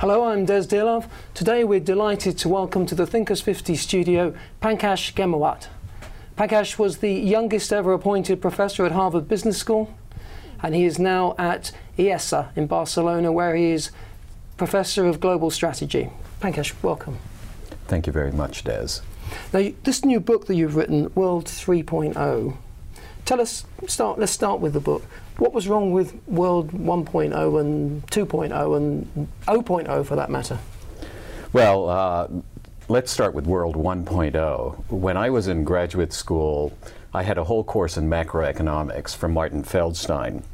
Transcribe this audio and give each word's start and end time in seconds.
Hello, 0.00 0.24
I'm 0.24 0.46
Des 0.46 0.62
Dearlove. 0.62 1.10
Today 1.34 1.62
we're 1.62 1.78
delighted 1.78 2.38
to 2.38 2.48
welcome 2.48 2.86
to 2.86 2.94
the 2.94 3.06
Thinkers 3.06 3.42
50 3.42 3.76
studio 3.76 4.34
Pankaj 4.62 5.12
Ghemawat. 5.12 5.66
Pankaj 6.38 6.78
was 6.78 7.00
the 7.00 7.12
youngest 7.12 7.70
ever 7.70 7.92
appointed 7.92 8.40
professor 8.40 8.86
at 8.86 8.92
Harvard 8.92 9.28
Business 9.28 9.58
School, 9.58 9.94
and 10.62 10.74
he 10.74 10.86
is 10.86 10.98
now 10.98 11.34
at 11.36 11.72
IESE 11.98 12.48
in 12.56 12.66
Barcelona, 12.66 13.30
where 13.30 13.54
he 13.54 13.72
is 13.72 13.90
professor 14.56 15.04
of 15.04 15.20
global 15.20 15.50
strategy. 15.50 16.08
Pankaj, 16.40 16.82
welcome. 16.82 17.18
Thank 17.86 18.06
you 18.06 18.12
very 18.14 18.32
much, 18.32 18.64
Des. 18.64 19.02
Now, 19.52 19.70
this 19.82 20.02
new 20.02 20.18
book 20.18 20.46
that 20.46 20.54
you've 20.54 20.76
written, 20.76 21.12
World 21.14 21.44
3.0, 21.44 22.56
tell 23.26 23.38
us, 23.38 23.66
start, 23.86 24.18
let's 24.18 24.32
start 24.32 24.60
with 24.60 24.72
the 24.72 24.80
book. 24.80 25.04
What 25.38 25.52
was 25.52 25.68
wrong 25.68 25.92
with 25.92 26.14
World 26.26 26.72
1.0 26.72 27.60
and 27.60 28.06
2.0 28.08 28.76
and 28.76 29.28
0.0 29.46 30.06
for 30.06 30.16
that 30.16 30.30
matter? 30.30 30.58
Well, 31.52 31.88
uh, 31.88 32.28
let's 32.88 33.10
start 33.10 33.34
with 33.34 33.46
World 33.46 33.76
1.0. 33.76 34.84
When 34.90 35.16
I 35.16 35.30
was 35.30 35.48
in 35.48 35.64
graduate 35.64 36.12
school, 36.12 36.76
I 37.12 37.22
had 37.22 37.38
a 37.38 37.44
whole 37.44 37.64
course 37.64 37.96
in 37.96 38.08
macroeconomics 38.08 39.16
from 39.16 39.32
Martin 39.32 39.64
Feldstein. 39.64 40.44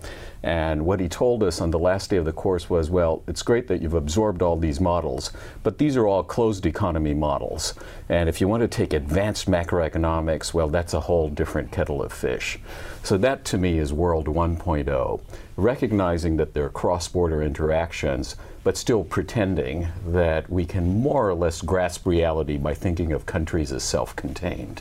And 0.47 0.87
what 0.87 1.01
he 1.01 1.09
told 1.09 1.43
us 1.43 1.61
on 1.61 1.73
the 1.73 1.79
last 1.79 2.09
day 2.09 2.19
of 2.19 2.25
the 2.25 2.33
course 2.33 2.71
was, 2.71 2.89
well, 2.89 3.21
it's 3.27 3.43
great 3.43 3.67
that 3.67 3.83
you've 3.83 3.95
absorbed 3.95 4.43
all 4.43 4.57
these 4.57 4.81
models, 4.81 5.33
but 5.65 5.79
these 5.79 5.97
are 5.97 6.07
all 6.07 6.23
closed 6.23 6.67
economy 6.67 7.15
models. 7.15 7.75
And 8.09 8.29
if 8.29 8.41
you 8.41 8.47
want 8.47 8.61
to 8.61 8.69
take 8.69 8.93
advanced 8.93 9.51
macroeconomics, 9.51 10.55
well, 10.55 10.69
that's 10.69 10.95
a 10.95 11.01
whole 11.01 11.29
different 11.31 11.73
kettle 11.73 12.01
of 12.01 12.13
fish. 12.13 12.61
So 13.03 13.19
that 13.19 13.45
to 13.47 13.59
me 13.59 13.79
is 13.79 13.93
World 13.93 14.27
1.0, 14.27 15.21
recognizing 15.57 16.37
that 16.37 16.55
there 16.55 16.67
are 16.67 16.71
cross-border 16.71 17.43
interactions, 17.43 18.37
but 18.63 18.77
still 18.77 19.03
pretending 19.03 19.89
that 20.07 20.49
we 20.49 20.65
can 20.65 21.01
more 21.01 21.29
or 21.29 21.35
less 21.35 21.61
grasp 21.61 22.07
reality 22.07 22.57
by 22.57 22.73
thinking 22.73 23.11
of 23.11 23.27
countries 23.27 23.73
as 23.73 23.83
self-contained. 23.83 24.81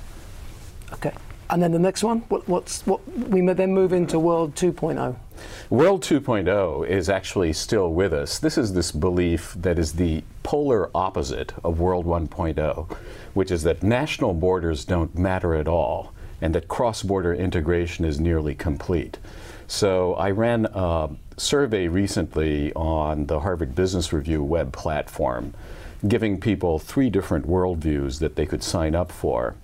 Okay. 0.93 1.13
And 1.49 1.63
then 1.63 1.71
the 1.71 1.79
next 1.79 2.03
one, 2.03 2.19
what, 2.29 2.47
what's 2.47 2.85
what 2.85 3.07
we 3.07 3.41
then 3.41 3.73
move 3.73 3.93
into 3.93 4.19
World 4.19 4.53
2.0. 4.53 5.15
World 5.69 6.03
2.0 6.03 6.87
is 6.87 7.09
actually 7.09 7.53
still 7.53 7.93
with 7.93 8.13
us. 8.13 8.39
This 8.39 8.57
is 8.57 8.73
this 8.73 8.91
belief 8.91 9.53
that 9.57 9.79
is 9.79 9.93
the 9.93 10.23
polar 10.43 10.89
opposite 10.95 11.53
of 11.63 11.79
World 11.79 12.05
1.0, 12.05 12.97
which 13.33 13.51
is 13.51 13.63
that 13.63 13.83
national 13.83 14.33
borders 14.33 14.85
don't 14.85 15.17
matter 15.17 15.55
at 15.55 15.67
all 15.67 16.13
and 16.41 16.53
that 16.53 16.67
cross-border 16.67 17.33
integration 17.33 18.05
is 18.05 18.19
nearly 18.19 18.53
complete. 18.53 19.17
So 19.67 20.13
I 20.15 20.31
ran 20.31 20.67
a 20.73 21.09
survey 21.37 21.87
recently 21.87 22.71
on 22.73 23.25
the 23.25 23.39
Harvard 23.39 23.73
Business 23.73 24.13
Review 24.13 24.43
web 24.43 24.71
platform, 24.71 25.53
giving 26.07 26.39
people 26.39 26.77
three 26.77 27.09
different 27.09 27.47
worldviews 27.47 28.19
that 28.19 28.35
they 28.35 28.45
could 28.45 28.63
sign 28.63 28.93
up 28.93 29.11
for 29.11 29.55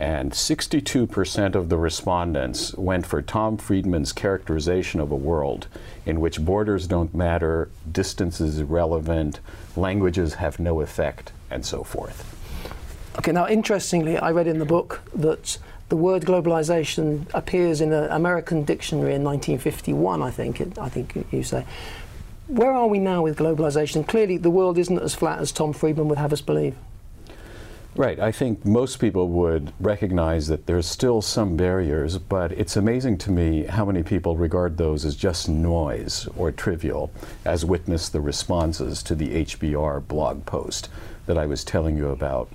and 0.00 0.32
62% 0.32 1.54
of 1.54 1.68
the 1.68 1.76
respondents 1.76 2.74
went 2.74 3.06
for 3.06 3.20
Tom 3.20 3.58
Friedman's 3.58 4.12
characterization 4.14 4.98
of 4.98 5.12
a 5.12 5.16
world 5.16 5.66
in 6.06 6.20
which 6.20 6.40
borders 6.40 6.86
don't 6.86 7.14
matter, 7.14 7.68
distance 7.92 8.40
is 8.40 8.58
irrelevant, 8.58 9.40
languages 9.76 10.34
have 10.34 10.58
no 10.58 10.80
effect, 10.80 11.32
and 11.50 11.66
so 11.66 11.84
forth. 11.84 12.24
Okay, 13.18 13.32
now 13.32 13.46
interestingly, 13.46 14.16
I 14.16 14.30
read 14.30 14.46
in 14.46 14.58
the 14.58 14.64
book 14.64 15.02
that 15.14 15.58
the 15.90 15.96
word 15.96 16.22
globalization 16.22 17.26
appears 17.34 17.82
in 17.82 17.92
an 17.92 18.10
American 18.10 18.64
dictionary 18.64 19.14
in 19.14 19.22
1951, 19.22 20.22
I 20.22 20.30
think, 20.30 20.62
it, 20.62 20.78
I 20.78 20.88
think 20.88 21.26
you 21.30 21.42
say. 21.42 21.66
Where 22.46 22.72
are 22.72 22.86
we 22.86 22.98
now 22.98 23.22
with 23.22 23.36
globalization? 23.36 24.08
Clearly, 24.08 24.38
the 24.38 24.50
world 24.50 24.78
isn't 24.78 24.98
as 24.98 25.14
flat 25.14 25.40
as 25.40 25.52
Tom 25.52 25.74
Friedman 25.74 26.08
would 26.08 26.18
have 26.18 26.32
us 26.32 26.40
believe. 26.40 26.74
Right. 28.00 28.18
I 28.18 28.32
think 28.32 28.64
most 28.64 28.96
people 28.96 29.28
would 29.28 29.74
recognize 29.78 30.46
that 30.46 30.64
there's 30.64 30.86
still 30.86 31.20
some 31.20 31.54
barriers, 31.54 32.16
but 32.16 32.50
it's 32.52 32.74
amazing 32.74 33.18
to 33.18 33.30
me 33.30 33.64
how 33.64 33.84
many 33.84 34.02
people 34.02 34.38
regard 34.38 34.78
those 34.78 35.04
as 35.04 35.14
just 35.14 35.50
noise 35.50 36.26
or 36.34 36.50
trivial, 36.50 37.10
as 37.44 37.62
witness 37.62 38.08
the 38.08 38.22
responses 38.22 39.02
to 39.02 39.14
the 39.14 39.44
HBR 39.44 40.08
blog 40.08 40.46
post 40.46 40.88
that 41.26 41.36
I 41.36 41.44
was 41.44 41.62
telling 41.62 41.98
you 41.98 42.08
about. 42.08 42.48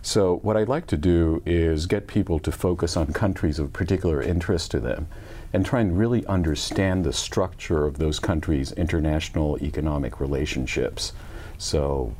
So 0.00 0.36
what 0.38 0.56
I'd 0.56 0.70
like 0.70 0.86
to 0.86 0.96
do 0.96 1.42
is 1.44 1.84
get 1.84 2.06
people 2.06 2.38
to 2.38 2.50
focus 2.50 2.96
on 2.96 3.12
countries 3.12 3.58
of 3.58 3.74
particular 3.74 4.22
interest 4.22 4.70
to 4.70 4.80
them 4.80 5.08
and 5.52 5.66
try 5.66 5.80
and 5.82 5.98
really 5.98 6.24
understand 6.24 7.04
the 7.04 7.12
structure 7.12 7.84
of 7.84 7.98
those 7.98 8.18
countries' 8.18 8.72
international 8.72 9.62
economic 9.62 10.20
relationships. 10.20 11.12
So 11.58 12.14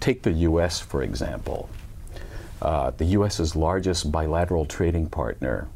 take 0.00 0.22
the 0.22 0.32
US, 0.32 0.80
for 0.80 1.02
example. 1.02 1.68
Uh, 2.64 2.90
the 2.96 3.04
U.S.'s 3.04 3.54
largest 3.54 4.10
bilateral 4.10 4.64
trading 4.64 5.06
partner 5.06 5.68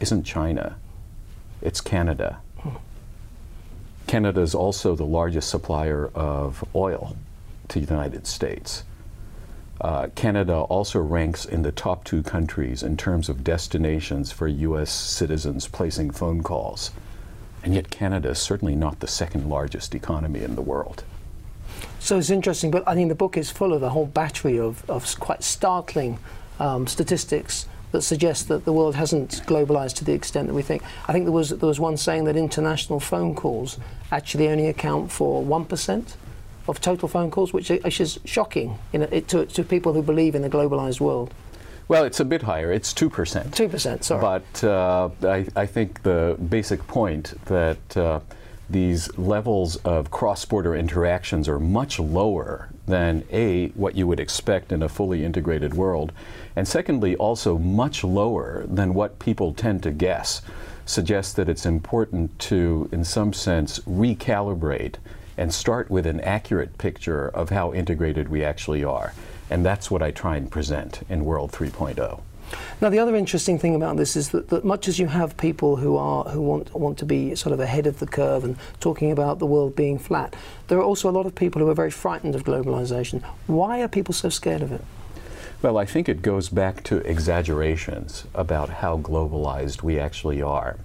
isn't 0.00 0.24
China, 0.24 0.76
it's 1.62 1.80
Canada. 1.80 2.40
Canada 4.08 4.40
is 4.40 4.52
also 4.52 4.96
the 4.96 5.04
largest 5.04 5.48
supplier 5.48 6.10
of 6.12 6.64
oil 6.74 7.16
to 7.68 7.78
the 7.78 7.86
United 7.86 8.26
States. 8.26 8.82
Uh, 9.80 10.08
Canada 10.16 10.56
also 10.62 10.98
ranks 10.98 11.44
in 11.44 11.62
the 11.62 11.70
top 11.70 12.02
two 12.02 12.24
countries 12.24 12.82
in 12.82 12.96
terms 12.96 13.28
of 13.28 13.44
destinations 13.44 14.32
for 14.32 14.48
U.S. 14.48 14.90
citizens 14.90 15.68
placing 15.68 16.10
phone 16.10 16.42
calls. 16.42 16.90
And 17.62 17.72
yet 17.72 17.88
Canada 17.88 18.30
is 18.30 18.40
certainly 18.40 18.74
not 18.74 18.98
the 18.98 19.06
second 19.06 19.48
largest 19.48 19.94
economy 19.94 20.42
in 20.42 20.56
the 20.56 20.62
world. 20.62 21.04
So 21.98 22.18
it's 22.18 22.30
interesting, 22.30 22.70
but 22.70 22.86
I 22.86 22.94
think 22.94 23.08
the 23.08 23.14
book 23.14 23.36
is 23.36 23.50
full 23.50 23.72
of 23.72 23.82
a 23.82 23.90
whole 23.90 24.06
battery 24.06 24.58
of, 24.58 24.88
of 24.88 25.18
quite 25.20 25.42
startling 25.42 26.18
um, 26.58 26.86
statistics 26.86 27.66
that 27.92 28.02
suggest 28.02 28.48
that 28.48 28.64
the 28.64 28.72
world 28.72 28.94
hasn't 28.94 29.42
globalized 29.46 29.96
to 29.96 30.04
the 30.04 30.12
extent 30.12 30.46
that 30.48 30.54
we 30.54 30.62
think. 30.62 30.82
I 31.08 31.12
think 31.12 31.24
there 31.24 31.32
was 31.32 31.50
there 31.50 31.68
was 31.68 31.80
one 31.80 31.96
saying 31.96 32.24
that 32.24 32.36
international 32.36 33.00
phone 33.00 33.34
calls 33.34 33.78
actually 34.12 34.48
only 34.48 34.66
account 34.66 35.10
for 35.10 35.42
one 35.42 35.64
percent 35.64 36.16
of 36.68 36.80
total 36.80 37.08
phone 37.08 37.30
calls, 37.30 37.52
which, 37.52 37.70
is 37.70 38.20
shocking 38.24 38.78
in 38.92 39.02
a, 39.02 39.20
to, 39.22 39.44
to 39.46 39.64
people 39.64 39.92
who 39.92 40.02
believe 40.02 40.34
in 40.34 40.42
the 40.42 40.48
globalized 40.48 41.00
world. 41.00 41.34
Well, 41.88 42.04
it's 42.04 42.20
a 42.20 42.24
bit 42.24 42.42
higher. 42.42 42.72
It's 42.72 42.94
2%. 42.94 43.10
2%, 43.50 44.04
sorry. 44.04 44.20
But 44.20 44.64
uh, 44.64 45.10
I, 45.22 45.46
I, 45.56 45.66
think 45.66 46.02
the 46.04 46.36
basic 46.48 46.86
point 46.86 47.34
that 47.46 47.96
uh, 47.96 48.20
these 48.70 49.16
levels 49.18 49.76
of 49.76 50.10
cross-border 50.10 50.74
interactions 50.74 51.48
are 51.48 51.58
much 51.58 51.98
lower 51.98 52.68
than 52.86 53.24
A, 53.30 53.68
what 53.70 53.96
you 53.96 54.06
would 54.06 54.20
expect 54.20 54.72
in 54.72 54.82
a 54.82 54.88
fully 54.88 55.24
integrated 55.24 55.74
world, 55.74 56.12
and 56.54 56.66
secondly, 56.66 57.16
also 57.16 57.58
much 57.58 58.04
lower 58.04 58.64
than 58.66 58.94
what 58.94 59.18
people 59.18 59.52
tend 59.52 59.82
to 59.82 59.90
guess, 59.90 60.42
suggests 60.86 61.32
that 61.34 61.48
it's 61.48 61.66
important 61.66 62.38
to, 62.38 62.88
in 62.92 63.04
some 63.04 63.32
sense, 63.32 63.78
recalibrate 63.80 64.96
and 65.36 65.54
start 65.54 65.90
with 65.90 66.06
an 66.06 66.20
accurate 66.20 66.76
picture 66.78 67.28
of 67.28 67.50
how 67.50 67.72
integrated 67.72 68.28
we 68.28 68.44
actually 68.44 68.84
are. 68.84 69.14
And 69.48 69.64
that's 69.64 69.90
what 69.90 70.02
I 70.02 70.10
try 70.10 70.36
and 70.36 70.50
present 70.50 71.00
in 71.08 71.24
World 71.24 71.52
3.0. 71.52 72.20
Now, 72.80 72.88
the 72.88 72.98
other 72.98 73.14
interesting 73.14 73.58
thing 73.58 73.74
about 73.74 73.96
this 73.96 74.16
is 74.16 74.30
that, 74.30 74.48
that, 74.48 74.64
much 74.64 74.88
as 74.88 74.98
you 74.98 75.06
have 75.06 75.36
people 75.36 75.76
who 75.76 75.96
are 75.96 76.24
who 76.24 76.40
want 76.40 76.74
want 76.74 76.98
to 76.98 77.04
be 77.04 77.34
sort 77.34 77.52
of 77.52 77.60
ahead 77.60 77.86
of 77.86 77.98
the 77.98 78.06
curve 78.06 78.44
and 78.44 78.56
talking 78.80 79.12
about 79.12 79.38
the 79.38 79.46
world 79.46 79.76
being 79.76 79.98
flat, 79.98 80.34
there 80.68 80.78
are 80.78 80.82
also 80.82 81.08
a 81.08 81.12
lot 81.12 81.26
of 81.26 81.34
people 81.34 81.60
who 81.60 81.68
are 81.68 81.74
very 81.74 81.90
frightened 81.90 82.34
of 82.34 82.44
globalization. 82.44 83.22
Why 83.46 83.82
are 83.82 83.88
people 83.88 84.14
so 84.14 84.28
scared 84.28 84.62
of 84.62 84.72
it? 84.72 84.82
Well, 85.62 85.76
I 85.76 85.84
think 85.84 86.08
it 86.08 86.22
goes 86.22 86.48
back 86.48 86.82
to 86.84 86.98
exaggerations 86.98 88.24
about 88.34 88.70
how 88.70 88.96
globalized 88.98 89.82
we 89.82 89.98
actually 89.98 90.40
are. 90.40 90.78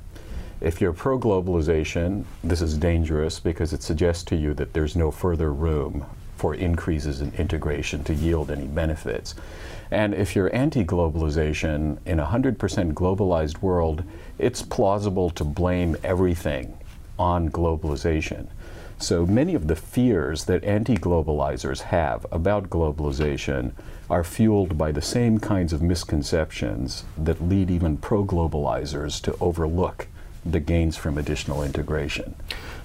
If 0.60 0.81
you're 0.81 0.94
pro 0.94 1.18
globalization, 1.18 2.25
this 2.44 2.62
is 2.62 2.78
dangerous 2.78 3.40
because 3.40 3.72
it 3.72 3.84
suggests 3.84 4.24
to 4.25 4.36
you 4.36 4.54
that 4.56 4.74
there's 4.74 4.95
no 4.95 5.12
further 5.12 5.54
room 5.54 6.06
for 6.36 6.54
increases 6.56 7.22
in 7.22 7.34
integration 7.34 8.04
to 8.04 8.14
yield 8.14 8.52
any 8.52 8.68
benefits. 8.68 9.36
And 9.92 10.14
if 10.14 10.36
you're 10.36 10.54
anti-globalization 10.56 12.00
in 12.06 12.20
a 12.20 12.26
100% 12.26 12.58
globalized 12.94 13.62
world, 13.62 14.04
it's 14.38 14.62
plausible 14.62 15.30
to 15.32 15.44
blame 15.44 15.96
everything 16.04 16.78
on 17.18 17.50
globalization. 17.50 18.48
So 18.98 19.26
many 19.26 19.56
of 19.56 19.68
the 19.68 19.76
fears 19.76 20.46
that 20.46 20.64
anti-globalizers 20.64 21.82
have 21.82 22.26
about 22.32 22.70
globalization 22.70 23.74
are 24.10 24.24
fueled 24.24 24.78
by 24.78 24.92
the 24.92 25.02
same 25.02 25.40
kinds 25.40 25.74
of 25.74 25.81
misconceptions 25.81 27.04
that 27.18 27.42
lead 27.42 27.70
even 27.70 27.98
pro-globalizers 27.98 29.22
to 29.22 29.36
overlook 29.42 30.08
the 30.45 30.59
gains 30.59 30.95
from 30.95 31.18
additional 31.18 31.63
integration. 31.63 32.36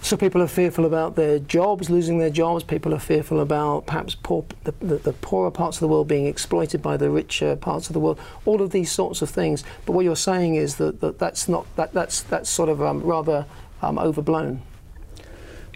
So 0.03 0.17
people 0.17 0.41
are 0.41 0.49
fearful 0.49 0.87
about 0.87 1.15
their 1.15 1.39
jobs, 1.39 1.91
losing 1.91 2.19
their 2.19 2.31
jobs. 2.31 2.65
People 2.65 2.95
are 2.95 2.99
fearful 2.99 3.41
about 3.41 3.87
perhaps 3.87 4.15
poor, 4.15 4.47
the, 4.65 4.73
the, 4.81 4.97
the, 4.97 5.13
poorer 5.13 5.51
parts 5.51 5.77
of 5.77 5.81
the 5.81 5.89
world 5.89 6.09
being 6.09 6.27
exploited 6.27 6.81
by 6.81 6.97
the 6.97 7.11
richer 7.11 7.55
parts 7.55 7.89
of 7.89 7.93
the 7.93 8.01
world. 8.01 8.19
All 8.47 8.63
of 8.63 8.71
these 8.71 8.91
sorts 8.91 9.21
of 9.21 9.29
things. 9.29 9.63
But 9.85 9.93
what 9.93 10.05
you're 10.07 10.17
saying 10.17 10.55
is 10.55 10.77
that, 10.77 11.01
that 11.01 11.19
that's 11.19 11.49
not 11.49 11.67
that, 11.77 11.93
that's 11.93 12.23
that's 12.23 12.49
sort 12.49 12.71
of 12.71 12.81
um, 12.81 13.03
rather 13.03 13.45
um, 13.83 13.99
overblown. 13.99 14.63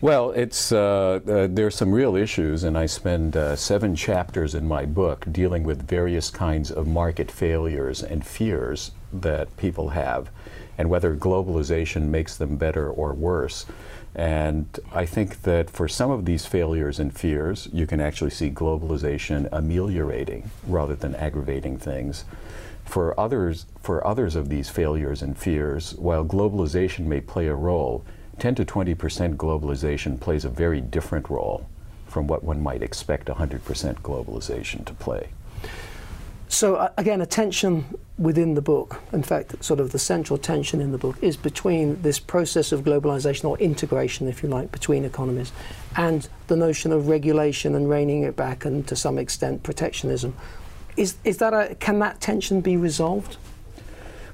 Well, 0.00 0.32
it's 0.32 0.72
uh, 0.72 1.20
uh, 1.26 1.48
there's 1.50 1.76
some 1.76 1.92
real 1.92 2.16
issues, 2.16 2.64
and 2.64 2.76
I 2.76 2.86
spend 2.86 3.36
uh, 3.36 3.56
seven 3.56 3.94
chapters 3.94 4.54
in 4.54 4.66
my 4.66 4.84
book 4.84 5.24
dealing 5.30 5.64
with 5.64 5.86
various 5.86 6.30
kinds 6.30 6.70
of 6.70 6.86
market 6.86 7.30
failures 7.30 8.02
and 8.02 8.26
fears 8.26 8.90
that 9.22 9.56
people 9.56 9.90
have, 9.90 10.30
and 10.76 10.90
whether 10.90 11.14
globalization 11.14 12.08
makes 12.08 12.36
them 12.36 12.56
better 12.56 12.88
or 12.88 13.12
worse. 13.12 13.66
And 14.14 14.66
I 14.92 15.06
think 15.06 15.42
that 15.42 15.70
for 15.70 15.88
some 15.88 16.10
of 16.10 16.24
these 16.24 16.46
failures 16.46 17.00
and 17.00 17.16
fears, 17.16 17.68
you 17.72 17.86
can 17.86 18.00
actually 18.00 18.30
see 18.30 18.50
globalization 18.50 19.48
ameliorating 19.50 20.50
rather 20.66 20.94
than 20.94 21.16
aggravating 21.16 21.78
things. 21.78 22.24
For 22.84 23.18
others, 23.18 23.66
for 23.82 24.06
others 24.06 24.36
of 24.36 24.48
these 24.50 24.68
failures 24.68 25.22
and 25.22 25.36
fears, 25.36 25.94
while 25.94 26.24
globalization 26.24 27.06
may 27.06 27.20
play 27.20 27.48
a 27.48 27.54
role, 27.54 28.04
10 28.38 28.54
to 28.56 28.64
20 28.64 28.94
percent 28.94 29.38
globalization 29.38 30.20
plays 30.20 30.44
a 30.44 30.50
very 30.50 30.80
different 30.80 31.30
role 31.30 31.66
from 32.06 32.26
what 32.26 32.44
one 32.44 32.62
might 32.62 32.82
expect 32.82 33.28
100 33.28 33.64
percent 33.64 34.02
globalization 34.02 34.84
to 34.84 34.94
play. 34.94 35.28
So 36.54 36.76
uh, 36.76 36.90
again, 36.96 37.20
a 37.20 37.26
tension 37.26 37.84
within 38.16 38.54
the 38.54 38.62
book, 38.62 39.02
in 39.12 39.24
fact, 39.24 39.62
sort 39.64 39.80
of 39.80 39.90
the 39.90 39.98
central 39.98 40.38
tension 40.38 40.80
in 40.80 40.92
the 40.92 40.98
book, 40.98 41.16
is 41.20 41.36
between 41.36 42.00
this 42.02 42.20
process 42.20 42.70
of 42.70 42.82
globalization 42.82 43.46
or 43.46 43.58
integration, 43.58 44.28
if 44.28 44.40
you 44.40 44.48
like, 44.48 44.70
between 44.70 45.04
economies, 45.04 45.50
and 45.96 46.28
the 46.46 46.54
notion 46.54 46.92
of 46.92 47.08
regulation 47.08 47.74
and 47.74 47.90
reining 47.90 48.22
it 48.22 48.36
back, 48.36 48.64
and 48.64 48.86
to 48.86 48.94
some 48.94 49.18
extent 49.18 49.64
protectionism. 49.64 50.36
Is, 50.96 51.16
is 51.24 51.38
that 51.38 51.52
a, 51.52 51.74
can 51.74 51.98
that 51.98 52.20
tension 52.20 52.60
be 52.60 52.76
resolved? 52.76 53.36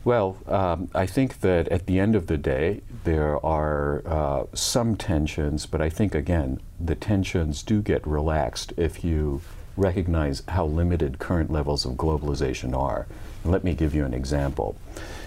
Well, 0.04 0.36
um, 0.46 0.90
I 0.94 1.06
think 1.06 1.40
that 1.40 1.68
at 1.68 1.86
the 1.86 1.98
end 1.98 2.14
of 2.14 2.26
the 2.26 2.36
day, 2.36 2.82
there 3.04 3.42
are 3.44 4.06
uh, 4.06 4.44
some 4.52 4.94
tensions, 4.94 5.64
but 5.64 5.80
I 5.80 5.88
think, 5.88 6.14
again, 6.14 6.60
the 6.78 6.94
tensions 6.94 7.62
do 7.62 7.80
get 7.80 8.06
relaxed 8.06 8.74
if 8.76 9.02
you 9.04 9.40
recognize 9.76 10.42
how 10.48 10.66
limited 10.66 11.18
current 11.18 11.50
levels 11.50 11.84
of 11.84 11.92
globalization 11.92 12.76
are. 12.76 13.06
Let 13.44 13.64
me 13.64 13.74
give 13.74 13.94
you 13.94 14.04
an 14.04 14.14
example. 14.14 14.76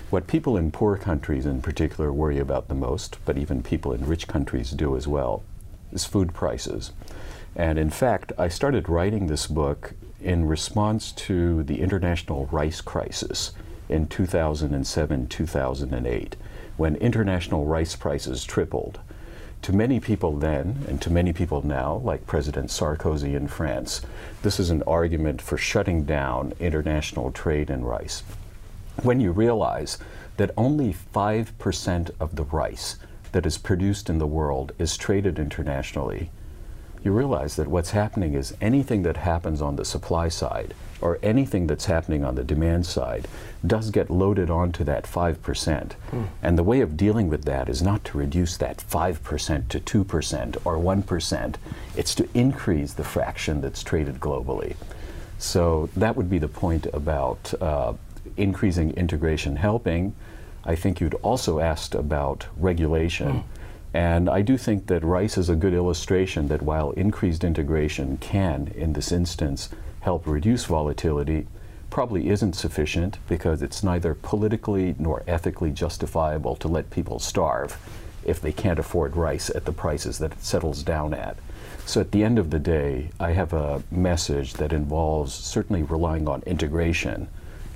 What 0.09 0.27
people 0.27 0.57
in 0.57 0.71
poor 0.71 0.97
countries 0.97 1.45
in 1.45 1.61
particular 1.61 2.11
worry 2.11 2.37
about 2.37 2.67
the 2.67 2.75
most, 2.75 3.17
but 3.25 3.37
even 3.37 3.63
people 3.63 3.93
in 3.93 4.05
rich 4.05 4.27
countries 4.27 4.71
do 4.71 4.95
as 4.95 5.07
well, 5.07 5.43
is 5.91 6.05
food 6.05 6.33
prices. 6.33 6.91
And 7.55 7.79
in 7.79 7.89
fact, 7.89 8.31
I 8.37 8.47
started 8.47 8.89
writing 8.89 9.27
this 9.27 9.47
book 9.47 9.93
in 10.21 10.47
response 10.47 11.11
to 11.11 11.63
the 11.63 11.81
international 11.81 12.47
rice 12.51 12.81
crisis 12.81 13.51
in 13.89 14.07
2007 14.07 15.27
2008, 15.27 16.35
when 16.77 16.95
international 16.95 17.65
rice 17.65 17.95
prices 17.95 18.43
tripled. 18.43 18.99
To 19.63 19.71
many 19.71 20.01
people 20.01 20.35
then, 20.35 20.83
and 20.89 21.01
to 21.01 21.09
many 21.09 21.31
people 21.31 21.65
now, 21.65 22.01
like 22.03 22.27
President 22.27 22.69
Sarkozy 22.69 23.33
in 23.33 23.47
France, 23.47 24.01
this 24.41 24.59
is 24.59 24.69
an 24.69 24.83
argument 24.83 25.41
for 25.41 25.57
shutting 25.57 26.03
down 26.03 26.51
international 26.59 27.31
trade 27.31 27.69
in 27.69 27.85
rice. 27.85 28.23
When 29.03 29.21
you 29.21 29.31
realize 29.31 29.97
that 30.35 30.51
only 30.57 30.93
5% 30.93 32.11
of 32.19 32.35
the 32.35 32.43
rice 32.43 32.97
that 33.31 33.45
is 33.45 33.57
produced 33.57 34.09
in 34.09 34.17
the 34.17 34.27
world 34.27 34.73
is 34.79 34.97
traded 34.97 35.39
internationally, 35.39 36.29
you 37.03 37.11
realize 37.11 37.55
that 37.57 37.67
what's 37.67 37.91
happening 37.91 38.33
is 38.33 38.55
anything 38.61 39.03
that 39.03 39.17
happens 39.17 39.61
on 39.61 39.75
the 39.75 39.85
supply 39.85 40.29
side 40.29 40.73
or 41.01 41.19
anything 41.21 41.67
that's 41.67 41.85
happening 41.85 42.23
on 42.23 42.35
the 42.35 42.43
demand 42.45 42.85
side 42.85 43.27
does 43.67 43.91
get 43.91 44.09
loaded 44.09 44.49
onto 44.49 44.85
that 44.85 45.03
5%. 45.03 45.35
Mm. 45.37 46.27
And 46.41 46.57
the 46.57 46.63
way 46.63 46.79
of 46.79 46.95
dealing 46.95 47.27
with 47.27 47.43
that 47.43 47.67
is 47.67 47.81
not 47.81 48.05
to 48.05 48.17
reduce 48.17 48.55
that 48.57 48.77
5% 48.77 49.67
to 49.67 49.79
2% 49.79 50.57
or 50.63 50.77
1%, 50.77 51.55
it's 51.97 52.15
to 52.15 52.29
increase 52.33 52.93
the 52.93 53.03
fraction 53.03 53.59
that's 53.59 53.83
traded 53.83 54.21
globally. 54.21 54.77
So 55.37 55.89
that 55.97 56.15
would 56.15 56.29
be 56.29 56.39
the 56.39 56.47
point 56.47 56.87
about 56.93 57.53
uh, 57.59 57.93
increasing 58.37 58.91
integration 58.91 59.57
helping. 59.57 60.15
I 60.63 60.75
think 60.75 61.01
you'd 61.01 61.15
also 61.15 61.59
asked 61.59 61.95
about 61.95 62.47
regulation. 62.57 63.27
Mm. 63.27 63.43
And 63.93 64.27
I 64.29 64.41
do 64.41 64.57
think 64.57 64.87
that 64.87 65.03
rice 65.03 65.37
is 65.37 65.49
a 65.49 65.55
good 65.55 65.73
illustration 65.73 66.47
that 66.47 66.63
while 66.63 66.91
increased 66.91 67.43
integration 67.43 68.17
can, 68.17 68.71
in 68.75 68.93
this 68.93 69.11
instance, 69.11 69.69
help 70.01 70.25
reduce 70.25 70.65
volatility, 70.65 71.47
probably 71.91 72.29
isn't 72.29 72.53
sufficient 72.53 73.19
because 73.27 73.61
it's 73.61 73.83
neither 73.83 74.15
politically 74.15 74.95
nor 74.97 75.21
ethically 75.27 75.69
justifiable 75.69 76.55
to 76.55 76.67
let 76.67 76.89
people 76.89 77.19
starve 77.19 77.77
if 78.25 78.41
they 78.41 78.51
can't 78.51 78.79
afford 78.79 79.15
rice 79.15 79.51
at 79.51 79.65
the 79.65 79.71
prices 79.71 80.17
that 80.17 80.31
it 80.31 80.43
settles 80.43 80.81
down 80.81 81.13
at. 81.13 81.37
So 81.85 82.01
at 82.01 82.11
the 82.11 82.23
end 82.23 82.39
of 82.39 82.49
the 82.49 82.59
day, 82.59 83.09
I 83.19 83.31
have 83.31 83.53
a 83.53 83.83
message 83.91 84.53
that 84.53 84.73
involves 84.73 85.33
certainly 85.33 85.83
relying 85.83 86.27
on 86.27 86.41
integration 86.47 87.27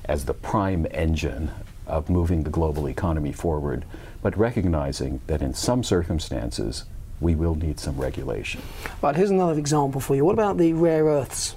as 0.05 0.25
the 0.25 0.33
prime 0.33 0.87
engine 0.91 1.51
of 1.87 2.09
moving 2.09 2.43
the 2.43 2.49
global 2.49 2.87
economy 2.87 3.31
forward, 3.31 3.85
but 4.21 4.37
recognizing 4.37 5.21
that 5.27 5.41
in 5.41 5.53
some 5.53 5.83
circumstances, 5.83 6.85
we 7.19 7.33
will 7.33 7.55
need 7.55 7.79
some 7.79 7.97
regulation. 7.97 8.61
Right, 9.01 9.15
here's 9.15 9.31
another 9.31 9.57
example 9.57 10.01
for 10.01 10.15
you. 10.15 10.23
What 10.23 10.33
about 10.33 10.57
the 10.57 10.73
rare 10.73 11.05
earths 11.05 11.55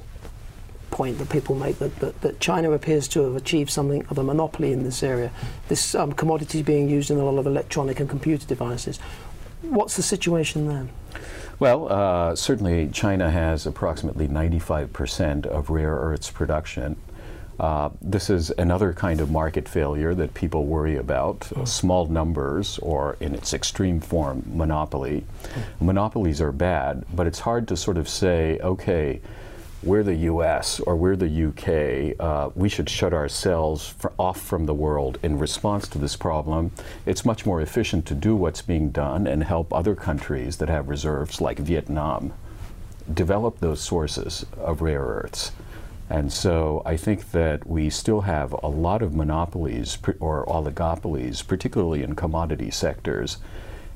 point 0.91 1.19
that 1.19 1.31
people 1.31 1.55
make 1.55 1.79
that, 1.79 1.97
that, 2.01 2.21
that, 2.21 2.41
China 2.41 2.73
appears 2.73 3.07
to 3.09 3.21
have 3.21 3.37
achieved 3.37 3.71
something 3.71 4.05
of 4.11 4.19
a 4.19 4.23
monopoly 4.23 4.73
in 4.73 4.83
this 4.83 5.03
area. 5.03 5.31
This 5.69 5.95
um, 5.95 6.13
commodity 6.13 6.59
is 6.59 6.67
being 6.67 6.89
used 6.89 7.11
in 7.11 7.19
a 7.19 7.25
lot 7.25 7.39
of 7.39 7.47
electronic 7.47 8.01
and 8.01 8.09
computer 8.09 8.45
devices. 8.47 8.99
What's 9.63 9.97
the 9.97 10.03
situation 10.03 10.69
there? 10.69 10.89
Well, 11.59 11.93
uh, 11.93 12.35
certainly 12.35 12.89
China 12.89 13.31
has 13.31 13.67
approximately 13.67 14.27
95% 14.27 15.47
of 15.47 15.71
rare 15.71 15.95
earths 15.95 16.31
production. 16.31 16.97
Uh, 17.61 17.91
this 18.01 18.31
is 18.31 18.49
another 18.57 18.95
kind 18.95 19.21
of 19.21 19.31
market 19.31 19.69
failure 19.69 20.15
that 20.15 20.33
people 20.33 20.65
worry 20.65 20.97
about 20.97 21.47
uh, 21.53 21.65
small 21.67 22.07
numbers, 22.07 22.79
or 22.79 23.19
in 23.21 23.35
its 23.35 23.53
extreme 23.53 24.01
form, 24.01 24.43
monopoly. 24.47 25.27
Monopolies 25.79 26.41
are 26.41 26.53
bad, 26.53 27.05
but 27.15 27.27
it's 27.27 27.41
hard 27.41 27.69
to 27.69 27.77
sort 27.77 27.99
of 27.99 28.09
say, 28.09 28.59
okay, 28.61 29.21
we're 29.83 30.03
the 30.03 30.15
US 30.15 30.81
or 30.81 30.97
we're 30.97 31.17
the 31.17 31.49
UK, 31.49 32.19
uh, 32.19 32.49
we 32.55 32.71
should 32.71 32.89
shut 32.89 33.13
ourselves 33.13 33.95
off 34.19 34.41
from 34.41 34.65
the 34.65 34.75
world 34.75 35.19
in 35.23 35.39
response 35.39 35.87
to 35.89 35.99
this 35.99 36.17
problem. 36.17 36.73
It's 37.05 37.27
much 37.27 37.45
more 37.45 37.61
efficient 37.61 38.07
to 38.07 38.15
do 38.15 38.35
what's 38.37 38.63
being 38.63 38.89
done 38.89 39.27
and 39.27 39.45
help 39.45 39.71
other 39.75 39.95
countries 39.95 40.57
that 40.57 40.71
have 40.71 40.89
reserves, 40.89 41.43
like 41.43 41.59
Vietnam, 41.59 42.33
develop 43.13 43.61
those 43.61 43.83
sources 43.83 44.47
of 44.57 44.81
rare 44.81 45.03
earths. 45.03 45.53
And 46.11 46.33
so 46.33 46.83
I 46.85 46.97
think 46.97 47.31
that 47.31 47.69
we 47.69 47.89
still 47.89 48.23
have 48.23 48.53
a 48.53 48.67
lot 48.67 49.01
of 49.01 49.15
monopolies 49.15 49.97
or 50.19 50.45
oligopolies, 50.47 51.47
particularly 51.47 52.03
in 52.03 52.17
commodity 52.17 52.73
sectors. 52.73 53.39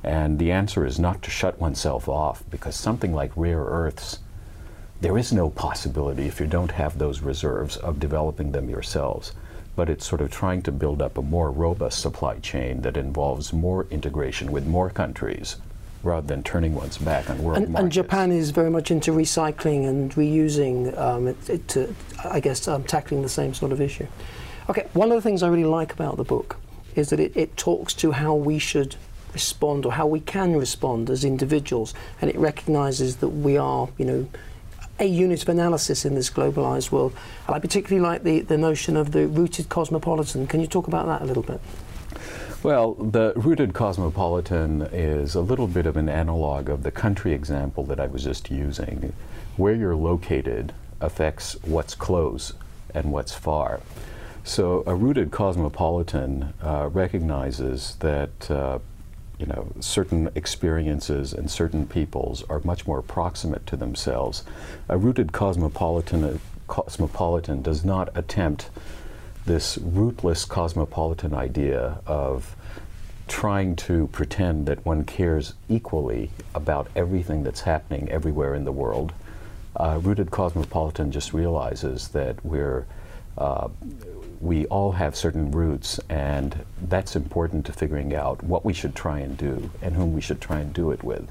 And 0.01 0.39
the 0.39 0.51
answer 0.51 0.85
is 0.85 0.97
not 0.97 1.21
to 1.23 1.29
shut 1.29 1.59
oneself 1.59 2.07
off 2.07 2.43
because 2.49 2.75
something 2.75 3.13
like 3.13 3.31
rare 3.35 3.63
earths 3.63 4.19
there 5.01 5.17
is 5.17 5.33
no 5.33 5.49
possibility 5.49 6.25
if 6.25 6.39
you 6.39 6.47
don't 6.47 6.71
have 6.71 6.97
those 6.97 7.19
reserves 7.19 7.75
of 7.75 7.99
developing 7.99 8.53
them 8.53 8.69
yourselves. 8.69 9.33
But 9.75 9.89
it's 9.89 10.07
sort 10.07 10.21
of 10.21 10.31
trying 10.31 10.61
to 10.63 10.71
build 10.71 11.01
up 11.01 11.17
a 11.17 11.21
more 11.21 11.51
robust 11.51 11.99
supply 11.99 12.39
chain 12.39 12.81
that 12.81 12.95
involves 12.95 13.51
more 13.51 13.87
integration 13.91 14.53
with 14.53 14.65
more 14.65 14.89
countries 14.89 15.57
rather 16.05 16.27
than 16.27 16.43
turning 16.43 16.75
one's 16.75 16.97
back 16.97 17.29
on 17.29 17.41
world 17.43 17.57
and, 17.57 17.69
markets. 17.69 17.83
And 17.83 17.91
Japan 17.91 18.31
is 18.31 18.51
very 18.51 18.69
much 18.69 18.91
into 18.91 19.11
recycling 19.11 19.87
and 19.87 20.11
reusing, 20.13 20.97
um, 20.97 21.27
it, 21.27 21.49
it 21.49 21.67
to, 21.69 21.93
I 22.23 22.39
guess, 22.39 22.67
um, 22.67 22.83
tackling 22.83 23.21
the 23.21 23.29
same 23.29 23.53
sort 23.53 23.71
of 23.71 23.81
issue. 23.81 24.07
Okay, 24.69 24.87
one 24.93 25.11
of 25.11 25.15
the 25.15 25.21
things 25.21 25.43
I 25.43 25.47
really 25.47 25.65
like 25.65 25.93
about 25.93 26.17
the 26.17 26.23
book 26.23 26.57
is 26.95 27.09
that 27.09 27.19
it, 27.19 27.35
it 27.35 27.57
talks 27.57 27.93
to 27.95 28.11
how 28.11 28.35
we 28.35 28.59
should 28.59 28.95
respond 29.33 29.85
or 29.85 29.91
how 29.91 30.07
we 30.07 30.21
can 30.21 30.55
respond 30.55 31.09
as 31.09 31.25
individuals, 31.25 31.93
and 32.21 32.29
it 32.29 32.37
recognizes 32.37 33.17
that 33.17 33.29
we 33.29 33.57
are, 33.57 33.89
you 33.97 34.05
know, 34.05 34.27
a 34.97 35.05
unit 35.05 35.41
of 35.41 35.49
analysis 35.49 36.05
in 36.05 36.15
this 36.15 36.29
globalized 36.29 36.89
world. 36.91 37.13
And 37.47 37.55
I 37.55 37.59
particularly 37.59 38.01
like 38.01 38.23
the, 38.23 38.39
the 38.41 38.57
notion 38.57 38.95
of 38.95 39.11
the 39.11 39.27
rooted 39.27 39.67
cosmopolitan. 39.67 40.47
Can 40.47 40.61
you 40.61 40.67
talk 40.67 40.87
about 40.87 41.05
that 41.07 41.21
a 41.21 41.25
little 41.25 41.43
bit? 41.43 41.59
Well, 42.65 42.95
the 42.95 43.31
rooted 43.35 43.75
cosmopolitan 43.75 44.81
is 44.91 45.35
a 45.35 45.41
little 45.41 45.67
bit 45.67 45.85
of 45.85 45.97
an 45.97 46.09
analog 46.09 46.67
of 46.67 46.81
the 46.81 46.89
country 46.89 47.31
example 47.31 47.83
that 47.83 47.99
I 47.99 48.07
was 48.07 48.23
just 48.23 48.49
using. 48.49 49.13
Where 49.55 49.75
you're 49.75 49.95
located 49.95 50.73
affects 50.99 51.57
what's 51.61 51.93
close 51.93 52.53
and 52.91 53.11
what's 53.11 53.35
far. 53.35 53.81
So 54.43 54.83
a 54.87 54.95
rooted 54.95 55.29
cosmopolitan 55.29 56.55
uh, 56.59 56.89
recognizes 56.91 57.97
that 57.97 58.49
uh, 58.49 58.79
you 59.37 59.45
know, 59.45 59.71
certain 59.79 60.31
experiences 60.33 61.33
and 61.33 61.51
certain 61.51 61.85
peoples 61.85 62.41
are 62.49 62.61
much 62.63 62.87
more 62.87 63.03
proximate 63.03 63.67
to 63.67 63.77
themselves. 63.77 64.43
A 64.89 64.97
rooted 64.97 65.33
cosmopolitan, 65.33 66.39
cosmopolitan 66.65 67.61
does 67.61 67.85
not 67.85 68.09
attempt 68.17 68.71
this 69.45 69.77
rootless 69.77 70.45
cosmopolitan 70.45 71.33
idea 71.33 71.99
of 72.05 72.55
trying 73.27 73.75
to 73.75 74.07
pretend 74.07 74.65
that 74.67 74.85
one 74.85 75.03
cares 75.03 75.53
equally 75.69 76.29
about 76.53 76.87
everything 76.95 77.43
that's 77.43 77.61
happening 77.61 78.09
everywhere 78.09 78.53
in 78.53 78.65
the 78.65 78.71
world. 78.71 79.13
Uh, 79.75 79.99
rooted 80.01 80.31
cosmopolitan 80.31 81.11
just 81.11 81.33
realizes 81.33 82.09
that 82.09 82.43
we're 82.45 82.85
uh, 83.37 83.67
we 84.41 84.65
all 84.67 84.91
have 84.91 85.15
certain 85.15 85.51
roots, 85.51 85.99
and 86.09 86.65
that's 86.81 87.15
important 87.15 87.65
to 87.65 87.73
figuring 87.73 88.13
out 88.13 88.43
what 88.43 88.63
we 88.63 88.73
should 88.73 88.95
try 88.95 89.19
and 89.19 89.37
do 89.37 89.69
and 89.81 89.95
whom 89.95 90.13
we 90.13 90.21
should 90.21 90.39
try 90.39 90.59
and 90.59 90.73
do 90.73 90.91
it 90.91 91.03
with. 91.03 91.29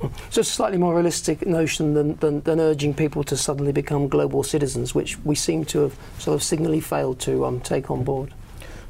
So 0.00 0.10
it's 0.26 0.38
a 0.38 0.44
slightly 0.44 0.78
more 0.78 0.94
realistic 0.94 1.46
notion 1.46 1.94
than, 1.94 2.16
than, 2.16 2.42
than, 2.42 2.60
urging 2.60 2.92
people 2.92 3.24
to 3.24 3.36
suddenly 3.36 3.72
become 3.72 4.08
global 4.08 4.42
citizens, 4.42 4.94
which 4.94 5.18
we 5.24 5.34
seem 5.34 5.64
to 5.66 5.80
have 5.80 5.96
sort 6.18 6.34
of 6.34 6.42
signally 6.42 6.80
failed 6.80 7.18
to 7.20 7.46
um, 7.46 7.60
take 7.60 7.90
on 7.90 8.04
board. 8.04 8.34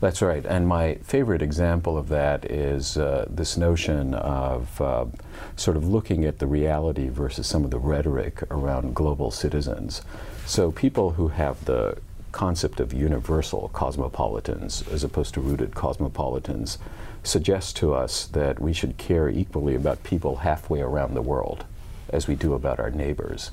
That's 0.01 0.21
right. 0.21 0.45
And 0.45 0.67
my 0.69 0.97
favorite 0.97 1.43
example 1.43 1.97
of 1.97 2.09
that 2.09 2.45
is 2.51 2.99
uh, 2.99 3.27
this 3.31 3.57
notion 3.57 4.15
of 4.15 4.81
uh, 4.81 5.07
sort 5.57 5.77
of 5.77 5.87
looking 5.87 6.25
at 6.25 6.39
the 6.39 6.47
reality 6.47 7.09
versus 7.09 7.47
some 7.47 7.65
of 7.65 7.71
the 7.71 7.79
rhetoric 7.79 8.43
around 8.51 8.95
global 8.95 9.31
citizens. 9.31 10.03
So 10.45 10.71
people 10.71 11.13
who 11.13 11.29
have 11.29 11.65
the 11.65 11.97
concept 12.37 12.81
of 12.81 12.93
universal 12.93 13.71
cosmopolitans 13.73 14.85
as 14.93 15.03
opposed 15.03 15.33
to 15.33 15.41
rooted 15.41 15.75
cosmopolitans 15.75 16.77
suggests 17.23 17.73
to 17.73 17.95
us 17.95 18.27
that 18.27 18.61
we 18.61 18.75
should 18.75 18.99
care 18.99 19.31
equally 19.31 19.75
about 19.75 20.05
people 20.05 20.37
halfway 20.37 20.83
around 20.83 21.15
the 21.15 21.23
world 21.23 21.65
as 22.11 22.29
we 22.29 22.35
do 22.35 22.53
about 22.53 22.79
our 22.79 22.91
neighbors. 22.91 23.53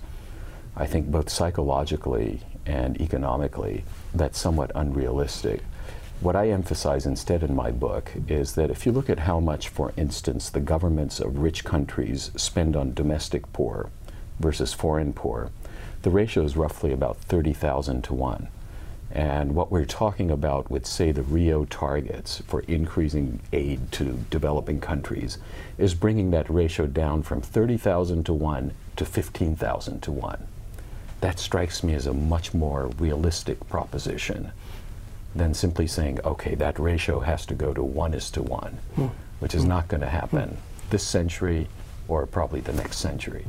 I 0.75 0.86
think 0.86 1.08
both 1.08 1.30
psychologically 1.30 2.42
and 2.66 3.00
economically 3.00 3.86
that's 4.13 4.38
somewhat 4.38 4.74
unrealistic. 4.75 5.62
What 6.20 6.36
I 6.36 6.50
emphasize 6.50 7.06
instead 7.06 7.42
in 7.42 7.56
my 7.56 7.72
book 7.72 8.12
is 8.28 8.56
that 8.56 8.70
if 8.70 8.86
you 8.86 8.92
look 8.92 9.10
at 9.10 9.20
how 9.20 9.40
much, 9.40 9.70
for 9.70 9.94
instance, 9.96 10.50
the 10.50 10.60
governments 10.60 11.22
of 11.22 11.38
rich 11.38 11.63
countries 11.63 12.32
spend 12.36 12.75
on 12.75 12.94
domestic 12.94 13.50
poor 13.54 13.92
versus 14.42 14.74
foreign 14.74 15.13
poor, 15.13 15.52
the 16.02 16.10
ratio 16.10 16.44
is 16.44 16.58
roughly 16.58 16.92
about 16.92 17.16
30,000 17.16 18.04
to 18.04 18.13
1. 18.13 18.50
And 19.13 19.53
what 19.53 19.72
we're 19.72 19.86
talking 19.86 20.32
about 20.32 20.72
with, 20.72 20.88
say, 20.88 21.12
the 21.12 21.22
Rio 21.22 21.65
targets 21.65 22.41
for 22.48 22.62
increasing 22.62 23.41
aid 23.53 23.91
to 23.91 24.25
developing 24.32 24.82
countries 24.82 25.38
is 25.77 25.93
bringing 25.93 26.32
that 26.32 26.50
ratio 26.50 26.88
down 26.88 27.22
from 27.22 27.39
30,000 27.39 28.25
to 28.25 28.34
1 28.34 28.74
to 28.96 29.05
15,000 29.05 30.01
to 30.01 30.12
1. 30.12 30.48
That 31.22 31.38
strikes 31.38 31.84
me 31.84 31.93
as 31.93 32.08
a 32.08 32.13
much 32.13 32.55
more 32.55 32.88
realistic 32.98 33.65
proposition 33.70 34.51
than 35.36 35.53
simply 35.53 35.86
saying, 35.86 36.20
okay, 36.25 36.55
that 36.55 36.79
ratio 36.79 37.20
has 37.20 37.46
to 37.46 37.53
go 37.53 37.72
to 37.72 37.84
1 37.84 38.15
is 38.15 38.32
to 38.32 38.41
1, 38.41 38.77
hmm. 38.96 39.08
which 39.39 39.53
is 39.53 39.63
not 39.63 39.88
going 39.89 40.01
to 40.01 40.10
happen 40.10 40.58
this 40.89 41.03
century 41.03 41.67
or 42.08 42.25
probably 42.25 42.62
the 42.62 42.74
next 42.74 42.98
century. 42.98 43.46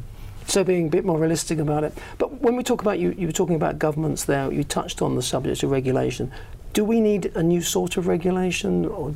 So 0.46 0.62
being 0.64 0.86
a 0.86 0.90
bit 0.90 1.04
more 1.04 1.18
realistic 1.18 1.58
about 1.58 1.84
it. 1.84 1.92
But 2.18 2.40
when 2.40 2.56
we 2.56 2.62
talk 2.62 2.82
about 2.82 2.98
you, 2.98 3.14
you 3.16 3.26
were 3.26 3.32
talking 3.32 3.56
about 3.56 3.78
governments 3.78 4.24
there. 4.24 4.52
You 4.52 4.64
touched 4.64 5.02
on 5.02 5.16
the 5.16 5.22
subject 5.22 5.62
of 5.62 5.70
regulation. 5.70 6.30
Do 6.74 6.84
we 6.84 7.00
need 7.00 7.26
a 7.36 7.42
new 7.42 7.62
sort 7.62 7.96
of 7.96 8.08
regulation, 8.08 8.84
or 8.84 9.14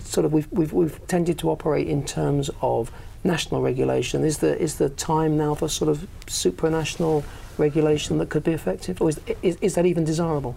sort 0.00 0.24
of 0.24 0.32
we've, 0.32 0.48
we've, 0.50 0.72
we've 0.72 1.06
tended 1.06 1.38
to 1.38 1.50
operate 1.50 1.86
in 1.86 2.04
terms 2.04 2.50
of 2.62 2.90
national 3.22 3.62
regulation? 3.62 4.24
Is 4.24 4.38
the 4.38 4.58
is 4.60 4.76
the 4.76 4.88
time 4.88 5.36
now 5.36 5.54
for 5.54 5.68
sort 5.68 5.88
of 5.88 6.06
supranational 6.26 7.24
regulation 7.58 8.18
that 8.18 8.28
could 8.28 8.44
be 8.44 8.52
effective, 8.52 9.00
or 9.00 9.08
is, 9.08 9.20
is, 9.42 9.56
is 9.60 9.74
that 9.76 9.86
even 9.86 10.04
desirable? 10.04 10.56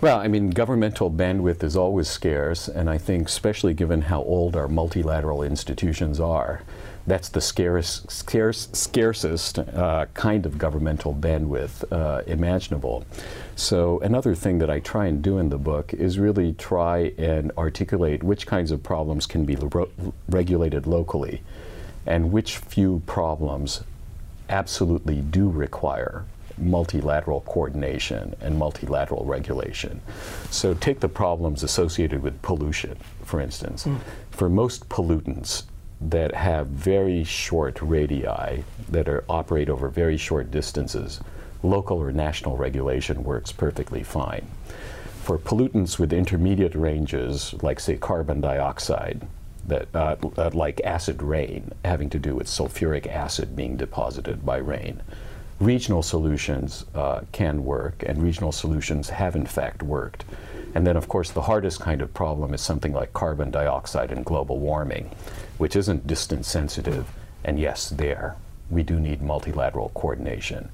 Well, 0.00 0.18
I 0.18 0.28
mean, 0.28 0.50
governmental 0.50 1.10
bandwidth 1.10 1.62
is 1.62 1.76
always 1.76 2.08
scarce, 2.08 2.68
and 2.68 2.88
I 2.88 2.96
think, 2.96 3.28
especially 3.28 3.74
given 3.74 4.02
how 4.02 4.22
old 4.22 4.56
our 4.56 4.66
multilateral 4.66 5.42
institutions 5.42 6.18
are, 6.18 6.62
that's 7.06 7.28
the 7.28 7.40
scarce, 7.40 8.04
scarce, 8.08 8.68
scarcest 8.72 9.58
uh, 9.58 10.06
kind 10.14 10.46
of 10.46 10.58
governmental 10.58 11.14
bandwidth 11.14 11.90
uh, 11.92 12.22
imaginable. 12.26 13.04
So 13.56 13.98
another 14.00 14.34
thing 14.34 14.58
that 14.58 14.70
I 14.70 14.80
try 14.80 15.06
and 15.06 15.22
do 15.22 15.38
in 15.38 15.48
the 15.48 15.58
book 15.58 15.92
is 15.94 16.18
really 16.18 16.52
try 16.54 17.12
and 17.18 17.52
articulate 17.58 18.22
which 18.22 18.46
kinds 18.46 18.70
of 18.70 18.82
problems 18.82 19.26
can 19.26 19.44
be 19.44 19.56
regulated 20.28 20.86
locally 20.86 21.42
and 22.06 22.32
which 22.32 22.58
few 22.58 23.02
problems 23.06 23.82
absolutely 24.48 25.16
do 25.16 25.48
require 25.48 26.24
multilateral 26.58 27.40
coordination 27.42 28.34
and 28.40 28.58
multilateral 28.58 29.24
regulation. 29.24 30.00
So 30.50 30.74
take 30.74 31.00
the 31.00 31.08
problems 31.08 31.62
associated 31.62 32.22
with 32.22 32.40
pollution, 32.42 32.96
for 33.24 33.40
instance. 33.40 33.84
Mm. 33.84 33.98
For 34.30 34.48
most 34.48 34.88
pollutants, 34.88 35.64
that 36.00 36.34
have 36.34 36.66
very 36.66 37.24
short 37.24 37.80
radii 37.82 38.64
that 38.88 39.08
are 39.08 39.24
operate 39.28 39.68
over 39.68 39.88
very 39.88 40.16
short 40.16 40.50
distances, 40.50 41.20
local 41.62 41.98
or 41.98 42.10
national 42.12 42.56
regulation 42.56 43.22
works 43.22 43.52
perfectly 43.52 44.02
fine. 44.02 44.46
For 45.22 45.38
pollutants 45.38 45.98
with 45.98 46.12
intermediate 46.12 46.74
ranges, 46.74 47.54
like 47.62 47.78
say 47.78 47.96
carbon 47.96 48.40
dioxide, 48.40 49.26
that 49.66 49.88
uh, 49.94 50.16
uh, 50.36 50.50
like 50.54 50.80
acid 50.82 51.22
rain, 51.22 51.72
having 51.84 52.08
to 52.10 52.18
do 52.18 52.34
with 52.34 52.46
sulfuric 52.46 53.06
acid 53.06 53.54
being 53.54 53.76
deposited 53.76 54.44
by 54.44 54.56
rain, 54.56 55.02
regional 55.60 56.02
solutions 56.02 56.86
uh, 56.94 57.20
can 57.32 57.64
work, 57.64 58.02
and 58.06 58.22
regional 58.22 58.52
solutions 58.52 59.10
have 59.10 59.36
in 59.36 59.46
fact 59.46 59.82
worked. 59.82 60.24
And 60.74 60.86
then, 60.86 60.96
of 60.96 61.08
course, 61.08 61.30
the 61.30 61.42
hardest 61.42 61.80
kind 61.80 62.00
of 62.00 62.14
problem 62.14 62.54
is 62.54 62.60
something 62.60 62.92
like 62.92 63.12
carbon 63.12 63.50
dioxide 63.50 64.12
and 64.12 64.24
global 64.24 64.58
warming, 64.58 65.10
which 65.58 65.76
isn't 65.76 66.06
distance 66.06 66.48
sensitive. 66.48 67.10
And 67.44 67.58
yes, 67.58 67.90
there, 67.90 68.36
we 68.70 68.82
do 68.82 69.00
need 69.00 69.20
multilateral 69.20 69.90
coordination. 69.94 70.68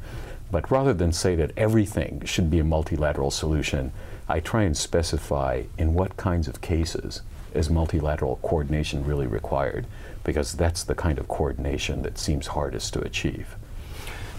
But 0.50 0.70
rather 0.70 0.92
than 0.92 1.12
say 1.12 1.34
that 1.36 1.52
everything 1.56 2.22
should 2.24 2.50
be 2.50 2.58
a 2.58 2.64
multilateral 2.64 3.30
solution, 3.30 3.92
I 4.28 4.40
try 4.40 4.62
and 4.64 4.76
specify 4.76 5.62
in 5.78 5.94
what 5.94 6.16
kinds 6.16 6.46
of 6.46 6.60
cases 6.60 7.22
is 7.54 7.70
multilateral 7.70 8.38
coordination 8.42 9.04
really 9.04 9.26
required, 9.26 9.86
because 10.24 10.52
that's 10.52 10.82
the 10.82 10.94
kind 10.94 11.18
of 11.18 11.28
coordination 11.28 12.02
that 12.02 12.18
seems 12.18 12.48
hardest 12.48 12.92
to 12.92 13.00
achieve. 13.00 13.56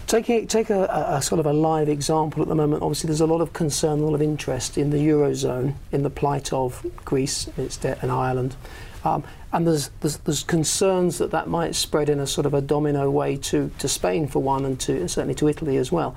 Take, 0.08 0.30
a, 0.30 0.46
take 0.46 0.70
a, 0.70 0.84
a, 1.10 1.20
sort 1.20 1.38
of 1.38 1.44
a 1.44 1.52
live 1.52 1.90
example 1.90 2.40
at 2.40 2.48
the 2.48 2.54
moment. 2.54 2.82
Obviously, 2.82 3.08
there's 3.08 3.20
a 3.20 3.26
lot 3.26 3.42
of 3.42 3.52
concern, 3.52 3.98
a 3.98 4.06
lot 4.06 4.14
of 4.14 4.22
interest 4.22 4.78
in 4.78 4.88
the 4.88 4.96
Eurozone, 4.96 5.74
in 5.92 6.02
the 6.02 6.08
plight 6.08 6.50
of 6.50 6.84
Greece, 7.04 7.46
its 7.58 7.76
debt, 7.76 7.98
and 8.00 8.10
Ireland. 8.10 8.56
Um, 9.04 9.22
and 9.52 9.66
there's, 9.66 9.90
there's, 10.00 10.16
there's, 10.16 10.44
concerns 10.44 11.18
that 11.18 11.30
that 11.32 11.48
might 11.48 11.74
spread 11.74 12.08
in 12.08 12.20
a 12.20 12.26
sort 12.26 12.46
of 12.46 12.54
a 12.54 12.62
domino 12.62 13.10
way 13.10 13.36
to, 13.36 13.70
to 13.80 13.86
Spain, 13.86 14.26
for 14.26 14.42
one, 14.42 14.64
and, 14.64 14.80
to, 14.80 14.96
and 14.96 15.10
certainly 15.10 15.34
to 15.34 15.46
Italy 15.46 15.76
as 15.76 15.92
well. 15.92 16.16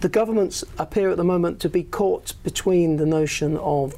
The 0.00 0.08
governments 0.08 0.64
appear 0.78 1.10
at 1.10 1.18
the 1.18 1.24
moment 1.24 1.60
to 1.60 1.68
be 1.68 1.82
caught 1.82 2.32
between 2.44 2.96
the 2.96 3.04
notion 3.04 3.58
of 3.58 3.94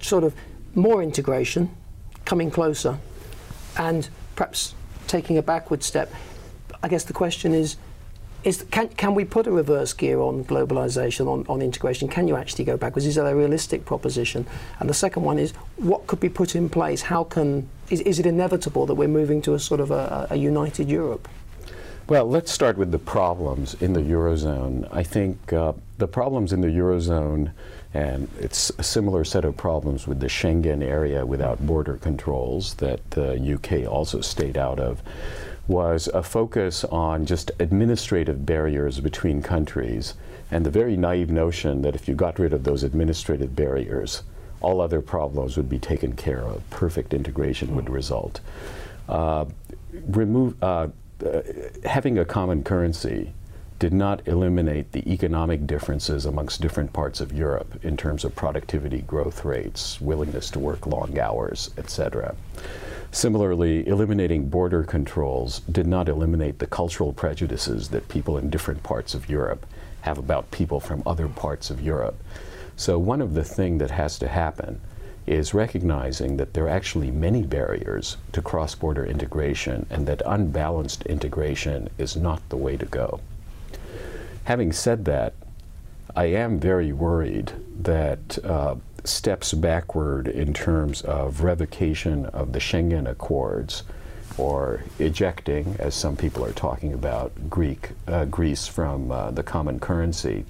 sort 0.00 0.24
of 0.24 0.34
more 0.74 1.02
integration, 1.02 1.76
coming 2.24 2.50
closer, 2.50 2.98
and 3.76 4.08
perhaps 4.36 4.74
taking 5.06 5.36
a 5.36 5.42
backward 5.42 5.82
step. 5.82 6.10
I 6.82 6.88
guess 6.88 7.04
the 7.04 7.12
question 7.12 7.52
is 7.52 7.76
is 8.44 8.64
can, 8.70 8.88
can 8.88 9.14
we 9.14 9.24
put 9.24 9.46
a 9.46 9.50
reverse 9.50 9.92
gear 9.92 10.20
on 10.20 10.44
globalization, 10.44 11.26
on, 11.26 11.44
on 11.48 11.62
integration? 11.62 12.08
Can 12.08 12.28
you 12.28 12.36
actually 12.36 12.64
go 12.64 12.76
backwards? 12.76 13.06
Is 13.06 13.16
that 13.16 13.26
a 13.26 13.34
realistic 13.34 13.84
proposition? 13.84 14.46
And 14.78 14.88
the 14.88 14.94
second 14.94 15.22
one 15.22 15.38
is 15.38 15.52
what 15.76 16.06
could 16.06 16.20
be 16.20 16.28
put 16.28 16.54
in 16.54 16.68
place? 16.68 17.02
How 17.02 17.24
can, 17.24 17.68
is, 17.90 18.00
is 18.00 18.18
it 18.18 18.26
inevitable 18.26 18.86
that 18.86 18.94
we're 18.94 19.08
moving 19.08 19.42
to 19.42 19.54
a 19.54 19.58
sort 19.58 19.80
of 19.80 19.90
a, 19.90 20.26
a 20.30 20.36
united 20.36 20.88
Europe? 20.88 21.28
Well, 22.10 22.28
let's 22.28 22.50
start 22.50 22.76
with 22.76 22.90
the 22.90 22.98
problems 22.98 23.74
in 23.74 23.92
the 23.92 24.00
Eurozone. 24.00 24.88
I 24.90 25.04
think 25.04 25.52
uh, 25.52 25.74
the 25.98 26.08
problems 26.08 26.52
in 26.52 26.60
the 26.60 26.66
Eurozone, 26.66 27.52
and 27.94 28.28
it's 28.40 28.72
a 28.78 28.82
similar 28.82 29.22
set 29.22 29.44
of 29.44 29.56
problems 29.56 30.08
with 30.08 30.18
the 30.18 30.26
Schengen 30.26 30.82
area 30.82 31.24
without 31.24 31.64
border 31.64 31.98
controls 31.98 32.74
that 32.74 33.08
the 33.12 33.54
UK 33.54 33.88
also 33.88 34.20
stayed 34.22 34.58
out 34.58 34.80
of 34.80 35.02
was 35.70 36.08
a 36.08 36.20
focus 36.20 36.82
on 36.86 37.24
just 37.24 37.52
administrative 37.60 38.44
barriers 38.44 38.98
between 38.98 39.40
countries 39.40 40.14
and 40.50 40.66
the 40.66 40.70
very 40.70 40.96
naive 40.96 41.30
notion 41.30 41.82
that 41.82 41.94
if 41.94 42.08
you 42.08 42.14
got 42.14 42.40
rid 42.40 42.52
of 42.52 42.64
those 42.64 42.82
administrative 42.82 43.54
barriers, 43.54 44.24
all 44.60 44.80
other 44.80 45.00
problems 45.00 45.56
would 45.56 45.68
be 45.68 45.78
taken 45.78 46.14
care 46.14 46.40
of. 46.40 46.68
Perfect 46.70 47.14
integration 47.14 47.76
would 47.76 47.88
result. 47.88 48.40
Uh, 49.08 49.44
remove, 50.08 50.60
uh, 50.60 50.88
uh, 51.24 51.42
having 51.84 52.18
a 52.18 52.24
common 52.24 52.64
currency 52.64 53.32
did 53.78 53.92
not 53.92 54.26
eliminate 54.26 54.90
the 54.90 55.08
economic 55.10 55.68
differences 55.68 56.26
amongst 56.26 56.60
different 56.60 56.92
parts 56.92 57.20
of 57.20 57.32
Europe 57.32 57.78
in 57.84 57.96
terms 57.96 58.24
of 58.24 58.34
productivity 58.34 59.02
growth 59.02 59.44
rates, 59.44 60.00
willingness 60.00 60.50
to 60.50 60.58
work 60.58 60.84
long 60.84 61.16
hours, 61.16 61.70
etc. 61.78 62.34
Similarly, 63.12 63.86
eliminating 63.88 64.48
border 64.48 64.84
controls 64.84 65.60
did 65.60 65.86
not 65.86 66.08
eliminate 66.08 66.60
the 66.60 66.66
cultural 66.66 67.12
prejudices 67.12 67.88
that 67.88 68.08
people 68.08 68.38
in 68.38 68.50
different 68.50 68.82
parts 68.82 69.14
of 69.14 69.28
Europe 69.28 69.66
have 70.02 70.16
about 70.16 70.50
people 70.50 70.78
from 70.78 71.02
other 71.04 71.28
parts 71.28 71.70
of 71.70 71.80
Europe. 71.80 72.16
So 72.76 72.98
one 72.98 73.20
of 73.20 73.34
the 73.34 73.44
things 73.44 73.80
that 73.80 73.90
has 73.90 74.18
to 74.20 74.28
happen 74.28 74.80
is 75.26 75.52
recognizing 75.52 76.36
that 76.36 76.54
there 76.54 76.64
are 76.64 76.70
actually 76.70 77.10
many 77.10 77.42
barriers 77.42 78.16
to 78.32 78.40
cross 78.40 78.74
border 78.74 79.04
integration 79.04 79.86
and 79.90 80.06
that 80.06 80.22
unbalanced 80.24 81.02
integration 81.02 81.88
is 81.98 82.16
not 82.16 82.40
the 82.48 82.56
way 82.56 82.76
to 82.76 82.86
go. 82.86 83.20
Having 84.44 84.72
said 84.72 85.04
that, 85.04 85.34
I 86.16 86.26
am 86.26 86.58
very 86.58 86.92
worried 86.92 87.52
that 87.82 88.38
uh, 88.44 88.76
steps 89.04 89.52
backward 89.52 90.28
in 90.28 90.52
terms 90.52 91.02
of 91.02 91.42
revocation 91.42 92.26
of 92.26 92.52
the 92.52 92.58
Schengen 92.58 93.08
Accords 93.08 93.82
or 94.38 94.82
ejecting, 94.98 95.76
as 95.78 95.94
some 95.94 96.16
people 96.16 96.44
are 96.44 96.52
talking 96.52 96.92
about, 96.92 97.50
Greek, 97.50 97.90
uh, 98.06 98.24
Greece 98.24 98.66
from 98.66 99.10
uh, 99.10 99.30
the 99.30 99.42
common 99.42 99.78
currency 99.78 100.44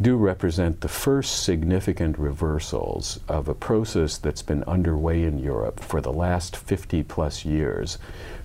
do 0.00 0.16
represent 0.16 0.80
the 0.80 0.88
first 0.88 1.42
significant 1.42 2.18
reversals 2.18 3.18
of 3.28 3.48
a 3.48 3.54
process 3.54 4.16
that's 4.16 4.42
been 4.42 4.62
underway 4.64 5.24
in 5.24 5.38
Europe 5.38 5.80
for 5.80 6.00
the 6.00 6.12
last 6.12 6.56
50 6.56 7.02
plus 7.02 7.44
years 7.44 7.98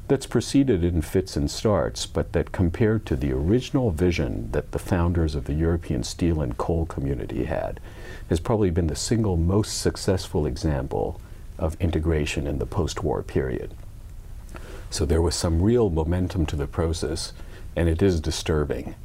that's 0.08 0.26
proceeded 0.26 0.84
in 0.84 1.02
fits 1.02 1.38
and 1.38 1.50
starts, 1.50 2.06
but 2.06 2.34
that 2.34 2.52
compared 2.52 3.06
to 3.06 3.16
the 3.16 3.32
original 3.32 3.92
vision 3.92 4.50
that 4.52 4.72
the 4.72 4.80
founders 4.80 5.36
of 5.36 5.46
the 5.46 5.54
European 5.54 6.04
steel 6.04 6.42
and 6.42 6.58
coal 6.58 6.86
community 6.88 7.46
had, 7.46 7.80
has 8.30 8.40
probably 8.40 8.70
been 8.70 8.88
the 8.88 8.96
single 8.96 9.38
most 9.38 9.80
successful 9.80 10.46
example 10.46 11.22
of 11.58 11.80
integration 11.80 12.48
in 12.48 12.58
the 12.58 12.66
post 12.66 13.04
war 13.04 13.22
period. 13.22 13.74
So 14.90 15.06
there 15.06 15.22
was 15.22 15.36
some 15.36 15.62
real 15.62 15.90
momentum 15.90 16.46
to 16.48 16.56
the 16.56 16.68
process, 16.68 17.32
and 17.76 17.88
it 17.88 18.02
is 18.02 18.20
disturbing 18.20 18.96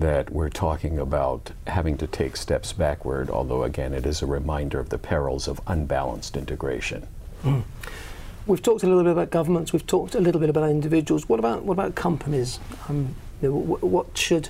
that 0.00 0.30
we're 0.30 0.48
talking 0.48 0.98
about 0.98 1.50
having 1.66 1.96
to 1.98 2.06
take 2.06 2.36
steps 2.36 2.72
backward, 2.72 3.30
although 3.30 3.64
again, 3.64 3.92
it 3.92 4.06
is 4.06 4.22
a 4.22 4.26
reminder 4.26 4.78
of 4.78 4.90
the 4.90 4.98
perils 4.98 5.48
of 5.48 5.60
unbalanced 5.66 6.36
integration. 6.36 7.06
Mm. 7.42 7.64
We've 8.46 8.62
talked 8.62 8.82
a 8.82 8.86
little 8.86 9.02
bit 9.02 9.12
about 9.12 9.30
governments. 9.30 9.72
We've 9.72 9.86
talked 9.86 10.14
a 10.14 10.20
little 10.20 10.40
bit 10.40 10.50
about 10.50 10.70
individuals. 10.70 11.28
What 11.28 11.38
about 11.38 11.64
what 11.64 11.74
about 11.74 11.94
companies? 11.94 12.60
Um, 12.88 13.14
you 13.42 13.48
know, 13.50 13.76
what 13.80 14.16
should, 14.16 14.48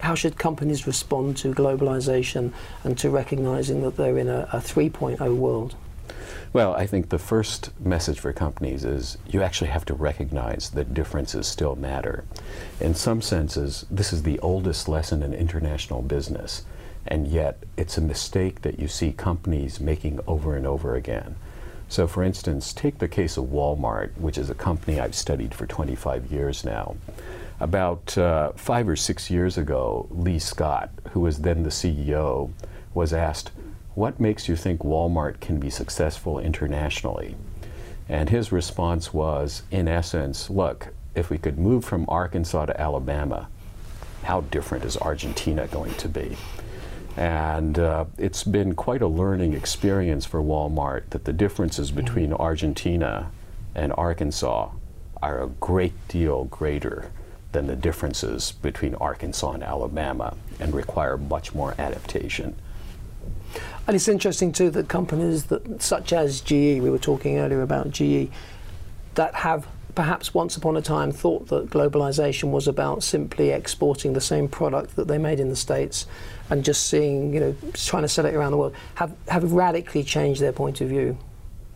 how 0.00 0.14
should 0.14 0.38
companies 0.38 0.86
respond 0.86 1.36
to 1.38 1.52
globalization 1.52 2.52
and 2.84 2.96
to 2.98 3.10
recognizing 3.10 3.82
that 3.82 3.96
they're 3.96 4.18
in 4.18 4.28
a, 4.28 4.48
a 4.52 4.58
3.0 4.58 5.36
world? 5.36 5.74
Well, 6.52 6.74
I 6.74 6.84
think 6.84 7.10
the 7.10 7.18
first 7.18 7.70
message 7.78 8.18
for 8.18 8.32
companies 8.32 8.84
is 8.84 9.18
you 9.24 9.40
actually 9.40 9.70
have 9.70 9.84
to 9.84 9.94
recognize 9.94 10.70
that 10.70 10.92
differences 10.92 11.46
still 11.46 11.76
matter. 11.76 12.24
In 12.80 12.92
some 12.96 13.22
senses, 13.22 13.86
this 13.88 14.12
is 14.12 14.24
the 14.24 14.40
oldest 14.40 14.88
lesson 14.88 15.22
in 15.22 15.32
international 15.32 16.02
business, 16.02 16.64
and 17.06 17.28
yet 17.28 17.62
it's 17.76 17.96
a 17.96 18.00
mistake 18.00 18.62
that 18.62 18.80
you 18.80 18.88
see 18.88 19.12
companies 19.12 19.78
making 19.78 20.18
over 20.26 20.56
and 20.56 20.66
over 20.66 20.96
again. 20.96 21.36
So, 21.88 22.08
for 22.08 22.24
instance, 22.24 22.72
take 22.72 22.98
the 22.98 23.06
case 23.06 23.36
of 23.36 23.44
Walmart, 23.44 24.18
which 24.18 24.36
is 24.36 24.50
a 24.50 24.54
company 24.54 24.98
I've 24.98 25.14
studied 25.14 25.54
for 25.54 25.66
25 25.66 26.32
years 26.32 26.64
now. 26.64 26.96
About 27.60 28.18
uh, 28.18 28.52
five 28.52 28.88
or 28.88 28.96
six 28.96 29.30
years 29.30 29.56
ago, 29.56 30.08
Lee 30.10 30.40
Scott, 30.40 30.90
who 31.12 31.20
was 31.20 31.42
then 31.42 31.62
the 31.62 31.70
CEO, 31.70 32.50
was 32.92 33.12
asked, 33.12 33.52
what 34.00 34.18
makes 34.18 34.48
you 34.48 34.56
think 34.56 34.80
Walmart 34.80 35.40
can 35.40 35.60
be 35.60 35.68
successful 35.68 36.38
internationally? 36.38 37.36
And 38.08 38.30
his 38.30 38.50
response 38.50 39.12
was, 39.12 39.62
in 39.70 39.88
essence, 39.88 40.48
look, 40.48 40.88
if 41.14 41.28
we 41.28 41.36
could 41.36 41.58
move 41.58 41.84
from 41.84 42.06
Arkansas 42.08 42.64
to 42.64 42.80
Alabama, 42.80 43.50
how 44.22 44.40
different 44.40 44.86
is 44.86 44.96
Argentina 44.96 45.66
going 45.66 45.92
to 45.96 46.08
be? 46.08 46.38
And 47.18 47.78
uh, 47.78 48.06
it's 48.16 48.42
been 48.42 48.74
quite 48.74 49.02
a 49.02 49.06
learning 49.06 49.52
experience 49.52 50.24
for 50.24 50.40
Walmart 50.40 51.10
that 51.10 51.26
the 51.26 51.34
differences 51.34 51.90
between 51.90 52.32
Argentina 52.32 53.30
and 53.74 53.92
Arkansas 53.98 54.70
are 55.22 55.42
a 55.42 55.48
great 55.48 56.08
deal 56.08 56.44
greater 56.44 57.12
than 57.52 57.66
the 57.66 57.76
differences 57.76 58.52
between 58.52 58.94
Arkansas 58.94 59.52
and 59.52 59.62
Alabama 59.62 60.38
and 60.58 60.72
require 60.72 61.18
much 61.18 61.54
more 61.54 61.74
adaptation. 61.78 62.56
And 63.86 63.96
it's 63.96 64.08
interesting 64.08 64.52
too 64.52 64.70
that 64.70 64.88
companies 64.88 65.44
that, 65.44 65.82
such 65.82 66.12
as 66.12 66.40
GE, 66.40 66.80
we 66.80 66.90
were 66.90 66.98
talking 66.98 67.38
earlier 67.38 67.62
about 67.62 67.90
GE, 67.90 68.30
that 69.14 69.34
have 69.34 69.66
perhaps 69.94 70.32
once 70.32 70.56
upon 70.56 70.76
a 70.76 70.82
time 70.82 71.12
thought 71.12 71.48
that 71.48 71.68
globalization 71.68 72.50
was 72.50 72.68
about 72.68 73.02
simply 73.02 73.50
exporting 73.50 74.12
the 74.12 74.20
same 74.20 74.48
product 74.48 74.96
that 74.96 75.08
they 75.08 75.18
made 75.18 75.40
in 75.40 75.48
the 75.48 75.56
States 75.56 76.06
and 76.48 76.64
just 76.64 76.86
seeing, 76.86 77.34
you 77.34 77.40
know, 77.40 77.56
trying 77.74 78.02
to 78.02 78.08
sell 78.08 78.26
it 78.26 78.34
around 78.34 78.52
the 78.52 78.56
world, 78.56 78.74
have, 78.94 79.14
have 79.28 79.52
radically 79.52 80.02
changed 80.02 80.40
their 80.40 80.52
point 80.52 80.80
of 80.80 80.88
view 80.88 81.18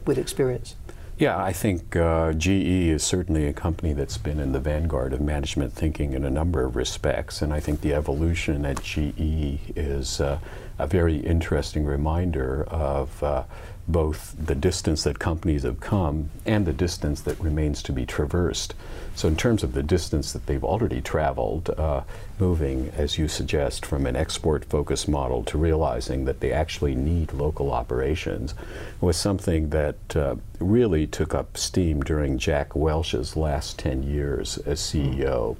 with 0.06 0.18
experience. 0.18 0.76
Yeah, 1.16 1.40
I 1.40 1.52
think 1.52 1.94
uh, 1.94 2.32
GE 2.32 2.88
is 2.88 3.04
certainly 3.04 3.46
a 3.46 3.52
company 3.52 3.92
that's 3.92 4.18
been 4.18 4.40
in 4.40 4.50
the 4.50 4.58
vanguard 4.58 5.12
of 5.12 5.20
management 5.20 5.72
thinking 5.72 6.12
in 6.12 6.24
a 6.24 6.30
number 6.30 6.64
of 6.64 6.74
respects, 6.74 7.40
and 7.40 7.52
I 7.52 7.60
think 7.60 7.82
the 7.82 7.94
evolution 7.94 8.64
at 8.64 8.82
GE 8.82 9.60
is 9.76 10.20
uh, 10.20 10.40
a 10.78 10.86
very 10.86 11.16
interesting 11.16 11.84
reminder 11.84 12.64
of 12.64 13.22
uh, 13.22 13.44
both 13.86 14.34
the 14.38 14.54
distance 14.54 15.04
that 15.04 15.18
companies 15.18 15.62
have 15.62 15.78
come 15.78 16.30
and 16.46 16.66
the 16.66 16.72
distance 16.72 17.20
that 17.20 17.38
remains 17.38 17.82
to 17.82 17.92
be 17.92 18.06
traversed. 18.06 18.74
So, 19.14 19.28
in 19.28 19.36
terms 19.36 19.62
of 19.62 19.74
the 19.74 19.82
distance 19.82 20.32
that 20.32 20.46
they've 20.46 20.64
already 20.64 21.00
traveled, 21.00 21.70
uh, 21.70 22.02
moving, 22.38 22.90
as 22.96 23.18
you 23.18 23.28
suggest, 23.28 23.84
from 23.84 24.06
an 24.06 24.16
export 24.16 24.64
focused 24.64 25.06
model 25.06 25.44
to 25.44 25.58
realizing 25.58 26.24
that 26.24 26.40
they 26.40 26.50
actually 26.50 26.94
need 26.94 27.32
local 27.32 27.72
operations 27.72 28.54
was 29.00 29.16
something 29.16 29.68
that 29.70 30.16
uh, 30.16 30.36
really 30.58 31.06
took 31.06 31.34
up 31.34 31.56
steam 31.56 32.00
during 32.02 32.38
Jack 32.38 32.74
Welch's 32.74 33.36
last 33.36 33.78
10 33.78 34.02
years 34.02 34.58
as 34.58 34.80
CEO 34.80 35.56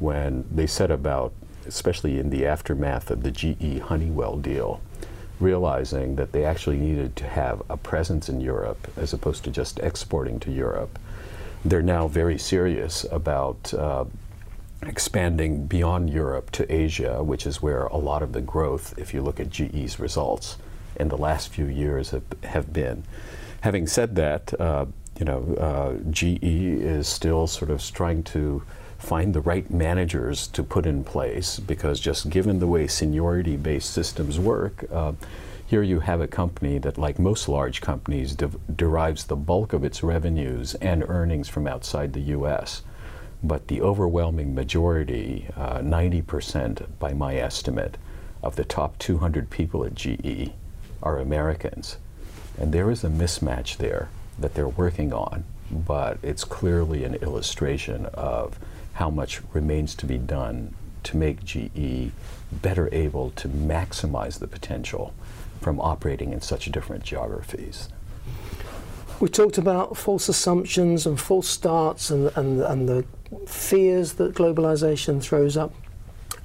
when 0.00 0.44
they 0.50 0.66
set 0.66 0.90
about, 0.90 1.32
especially 1.70 2.18
in 2.18 2.30
the 2.30 2.44
aftermath 2.44 3.10
of 3.10 3.22
the 3.22 3.30
GE 3.30 3.80
Honeywell 3.80 4.36
deal 4.36 4.80
realizing 5.40 6.16
that 6.16 6.32
they 6.32 6.44
actually 6.44 6.76
needed 6.76 7.16
to 7.16 7.26
have 7.26 7.62
a 7.70 7.76
presence 7.76 8.28
in 8.28 8.40
Europe 8.40 8.86
as 8.96 9.12
opposed 9.12 9.42
to 9.44 9.50
just 9.50 9.78
exporting 9.80 10.38
to 10.38 10.52
Europe. 10.52 10.98
They're 11.64 11.82
now 11.82 12.08
very 12.08 12.38
serious 12.38 13.04
about 13.10 13.72
uh, 13.74 14.04
expanding 14.82 15.66
beyond 15.66 16.10
Europe 16.10 16.50
to 16.52 16.72
Asia, 16.72 17.22
which 17.22 17.46
is 17.46 17.62
where 17.62 17.84
a 17.86 17.96
lot 17.96 18.22
of 18.22 18.32
the 18.32 18.40
growth, 18.40 18.94
if 18.98 19.12
you 19.12 19.22
look 19.22 19.40
at 19.40 19.50
GE's 19.50 19.98
results 19.98 20.56
in 20.96 21.08
the 21.08 21.18
last 21.18 21.48
few 21.48 21.66
years, 21.66 22.10
have, 22.10 22.24
have 22.44 22.72
been. 22.72 23.02
Having 23.62 23.86
said 23.88 24.16
that, 24.16 24.58
uh, 24.60 24.86
you 25.18 25.24
know, 25.24 25.54
uh, 25.56 26.10
GE 26.10 26.42
is 26.42 27.08
still 27.08 27.46
sort 27.46 27.70
of 27.70 27.82
trying 27.92 28.22
to 28.24 28.62
find 29.00 29.34
the 29.34 29.40
right 29.40 29.68
managers 29.70 30.46
to 30.48 30.62
put 30.62 30.86
in 30.86 31.02
place 31.02 31.58
because 31.58 31.98
just 31.98 32.30
given 32.30 32.58
the 32.58 32.66
way 32.66 32.86
seniority 32.86 33.56
based 33.56 33.90
systems 33.90 34.38
work, 34.38 34.84
uh, 34.92 35.12
here 35.66 35.82
you 35.82 36.00
have 36.00 36.20
a 36.20 36.26
company 36.26 36.78
that, 36.78 36.98
like 36.98 37.18
most 37.18 37.48
large 37.48 37.80
companies, 37.80 38.34
de- 38.34 38.50
derives 38.74 39.24
the 39.24 39.36
bulk 39.36 39.72
of 39.72 39.84
its 39.84 40.02
revenues 40.02 40.74
and 40.76 41.04
earnings 41.08 41.48
from 41.48 41.66
outside 41.66 42.12
the 42.12 42.32
U.S. 42.36 42.82
But 43.42 43.68
the 43.68 43.80
overwhelming 43.80 44.54
majority, 44.54 45.46
uh, 45.56 45.78
90% 45.78 46.86
by 46.98 47.14
my 47.14 47.36
estimate, 47.36 47.96
of 48.42 48.56
the 48.56 48.64
top 48.64 48.98
200 48.98 49.48
people 49.48 49.84
at 49.84 49.94
GE 49.94 50.52
are 51.02 51.18
Americans. 51.18 51.96
And 52.58 52.72
there 52.72 52.90
is 52.90 53.04
a 53.04 53.08
mismatch 53.08 53.76
there 53.76 54.10
that 54.38 54.54
they're 54.54 54.68
working 54.68 55.12
on, 55.12 55.44
but 55.70 56.18
it's 56.22 56.44
clearly 56.44 57.04
an 57.04 57.14
illustration 57.16 58.06
of 58.06 58.58
how 58.94 59.10
much 59.10 59.40
remains 59.52 59.94
to 59.96 60.06
be 60.06 60.18
done 60.18 60.74
to 61.04 61.16
make 61.16 61.44
GE 61.44 62.12
better 62.52 62.88
able 62.92 63.30
to 63.30 63.48
maximize 63.48 64.38
the 64.38 64.46
potential 64.46 65.14
from 65.60 65.80
operating 65.80 66.32
in 66.32 66.40
such 66.40 66.70
different 66.72 67.04
geographies. 67.04 67.88
We 69.20 69.28
talked 69.28 69.58
about 69.58 69.96
false 69.96 70.28
assumptions 70.28 71.06
and 71.06 71.20
false 71.20 71.48
starts 71.48 72.10
and, 72.10 72.30
and, 72.36 72.62
and 72.62 72.88
the 72.88 73.04
fears 73.46 74.14
that 74.14 74.34
globalization 74.34 75.20
throws 75.20 75.56
up. 75.56 75.74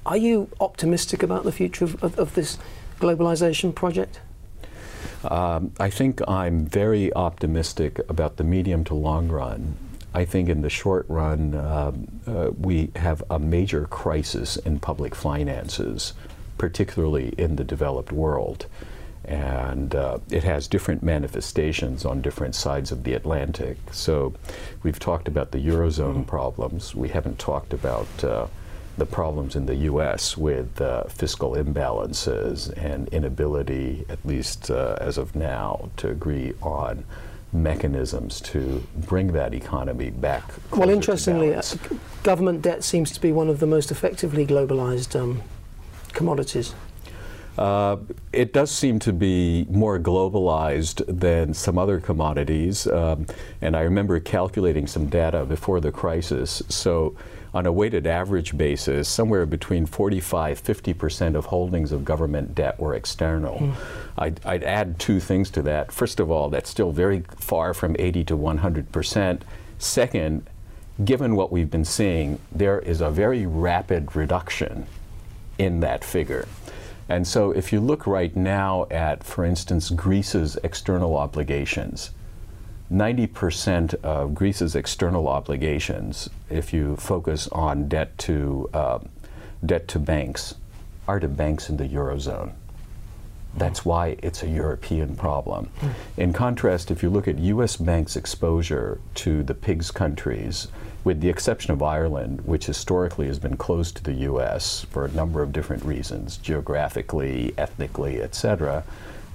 Are 0.04 0.16
you 0.16 0.48
optimistic 0.60 1.22
about 1.22 1.44
the 1.44 1.52
future 1.52 1.84
of, 1.84 2.02
of, 2.04 2.18
of 2.18 2.34
this 2.34 2.58
globalization 3.00 3.74
project? 3.74 4.20
Um, 5.24 5.72
I 5.80 5.90
think 5.90 6.20
I'm 6.28 6.66
very 6.66 7.12
optimistic 7.14 7.98
about 8.08 8.36
the 8.36 8.44
medium 8.44 8.84
to 8.84 8.94
long 8.94 9.28
run 9.28 9.76
I 10.16 10.24
think 10.24 10.48
in 10.48 10.62
the 10.62 10.70
short 10.70 11.04
run, 11.10 11.54
uh, 11.54 11.92
uh, 12.26 12.50
we 12.58 12.90
have 12.96 13.22
a 13.28 13.38
major 13.38 13.84
crisis 13.84 14.56
in 14.56 14.80
public 14.80 15.14
finances, 15.14 16.14
particularly 16.56 17.34
in 17.36 17.56
the 17.56 17.64
developed 17.64 18.12
world. 18.12 18.64
And 19.26 19.94
uh, 19.94 20.20
it 20.30 20.42
has 20.42 20.68
different 20.68 21.02
manifestations 21.02 22.06
on 22.06 22.22
different 22.22 22.54
sides 22.54 22.90
of 22.90 23.04
the 23.04 23.12
Atlantic. 23.12 23.76
So 23.90 24.32
we've 24.82 24.98
talked 24.98 25.28
about 25.28 25.50
the 25.50 25.58
Eurozone 25.58 26.26
problems. 26.26 26.94
We 26.94 27.10
haven't 27.10 27.38
talked 27.38 27.74
about 27.74 28.24
uh, 28.24 28.46
the 28.96 29.04
problems 29.04 29.54
in 29.54 29.66
the 29.66 29.76
U.S. 29.90 30.34
with 30.34 30.80
uh, 30.80 31.04
fiscal 31.08 31.50
imbalances 31.50 32.72
and 32.82 33.06
inability, 33.08 34.06
at 34.08 34.24
least 34.24 34.70
uh, 34.70 34.96
as 34.98 35.18
of 35.18 35.36
now, 35.36 35.90
to 35.98 36.08
agree 36.08 36.54
on 36.62 37.04
mechanisms 37.52 38.40
to 38.40 38.82
bring 39.06 39.32
that 39.32 39.54
economy 39.54 40.10
back. 40.10 40.44
Well, 40.70 40.90
interestingly, 40.90 41.54
uh, 41.54 41.62
government 42.22 42.62
debt 42.62 42.84
seems 42.84 43.10
to 43.12 43.20
be 43.20 43.32
one 43.32 43.48
of 43.48 43.60
the 43.60 43.66
most 43.66 43.90
effectively 43.90 44.46
globalized 44.46 45.18
um, 45.18 45.42
commodities. 46.12 46.74
Uh, 47.58 47.96
it 48.32 48.52
does 48.52 48.70
seem 48.70 48.98
to 48.98 49.12
be 49.12 49.66
more 49.70 49.98
globalized 49.98 51.02
than 51.06 51.54
some 51.54 51.78
other 51.78 52.00
commodities. 52.00 52.86
Um, 52.86 53.26
and 53.62 53.76
I 53.76 53.80
remember 53.80 54.20
calculating 54.20 54.86
some 54.86 55.06
data 55.06 55.44
before 55.44 55.80
the 55.80 55.90
crisis. 55.90 56.62
So, 56.68 57.16
on 57.56 57.64
a 57.64 57.72
weighted 57.72 58.06
average 58.06 58.54
basis, 58.58 59.08
somewhere 59.08 59.46
between 59.46 59.86
45 59.86 60.62
50% 60.62 61.34
of 61.34 61.46
holdings 61.46 61.90
of 61.90 62.04
government 62.04 62.54
debt 62.54 62.78
were 62.78 62.94
external. 62.94 63.56
Mm. 63.56 63.74
I'd, 64.18 64.40
I'd, 64.44 64.62
add 64.62 64.98
two 64.98 65.20
things 65.20 65.48
to 65.52 65.62
that. 65.62 65.90
First 65.90 66.20
of 66.20 66.30
all, 66.30 66.50
that's 66.50 66.68
still 66.68 66.92
very 66.92 67.24
far 67.38 67.72
from 67.72 67.96
80 67.98 68.24
to 68.24 68.36
100%. 68.36 69.40
Second, 69.78 70.50
given 71.02 71.34
what 71.34 71.50
we've 71.50 71.70
been 71.70 71.86
seeing, 71.86 72.38
there 72.52 72.78
is 72.78 73.00
a 73.00 73.10
very 73.10 73.46
rapid 73.46 74.14
reduction 74.14 74.86
in 75.56 75.80
that 75.80 76.04
figure. 76.04 76.46
And 77.08 77.26
so 77.26 77.52
if 77.52 77.72
you 77.72 77.80
look 77.80 78.06
right 78.06 78.36
now 78.36 78.86
at, 78.90 79.24
for 79.24 79.46
instance, 79.46 79.88
Greece's 79.88 80.58
external 80.62 81.16
obligations, 81.16 82.10
90% 82.92 83.94
of 84.04 84.34
Greece's 84.34 84.76
external 84.76 85.28
obligations, 85.28 86.30
if 86.50 86.72
you 86.72 86.96
focus 86.96 87.48
on 87.48 87.88
debt 87.88 88.16
to, 88.18 88.70
uh, 88.72 88.98
debt 89.64 89.88
to 89.88 89.98
banks, 89.98 90.54
are 91.08 91.18
to 91.18 91.28
banks 91.28 91.68
in 91.68 91.76
the 91.76 91.88
Eurozone. 91.88 92.52
That's 93.56 93.84
why 93.84 94.16
it's 94.22 94.42
a 94.42 94.48
European 94.48 95.16
problem. 95.16 95.70
Mm. 95.80 95.90
In 96.18 96.32
contrast, 96.32 96.90
if 96.90 97.02
you 97.02 97.08
look 97.08 97.26
at 97.26 97.38
US 97.38 97.76
banks' 97.76 98.14
exposure 98.14 99.00
to 99.16 99.42
the 99.42 99.54
PIGS 99.54 99.90
countries, 99.92 100.68
with 101.04 101.20
the 101.20 101.28
exception 101.28 101.72
of 101.72 101.82
Ireland, 101.82 102.42
which 102.44 102.66
historically 102.66 103.28
has 103.28 103.38
been 103.38 103.56
closed 103.56 103.96
to 103.96 104.02
the 104.02 104.12
US 104.30 104.82
for 104.90 105.06
a 105.06 105.12
number 105.12 105.42
of 105.42 105.52
different 105.52 105.84
reasons, 105.84 106.36
geographically, 106.36 107.54
ethnically, 107.56 108.20
etc., 108.20 108.84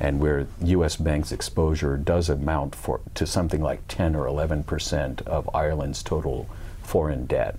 and 0.01 0.19
where 0.19 0.47
US 0.63 0.95
banks' 0.95 1.31
exposure 1.31 1.95
does 1.95 2.27
amount 2.27 2.73
for, 2.73 3.01
to 3.13 3.27
something 3.27 3.61
like 3.61 3.87
10 3.87 4.15
or 4.15 4.25
11 4.25 4.63
percent 4.63 5.21
of 5.21 5.47
Ireland's 5.53 6.01
total 6.01 6.49
foreign 6.81 7.27
debt. 7.27 7.55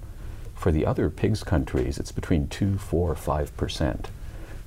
For 0.56 0.72
the 0.72 0.84
other 0.84 1.08
PIGS 1.08 1.44
countries, 1.44 1.98
it's 1.98 2.10
between 2.10 2.48
2, 2.48 2.78
4, 2.78 3.14
5 3.14 3.56
percent. 3.56 4.08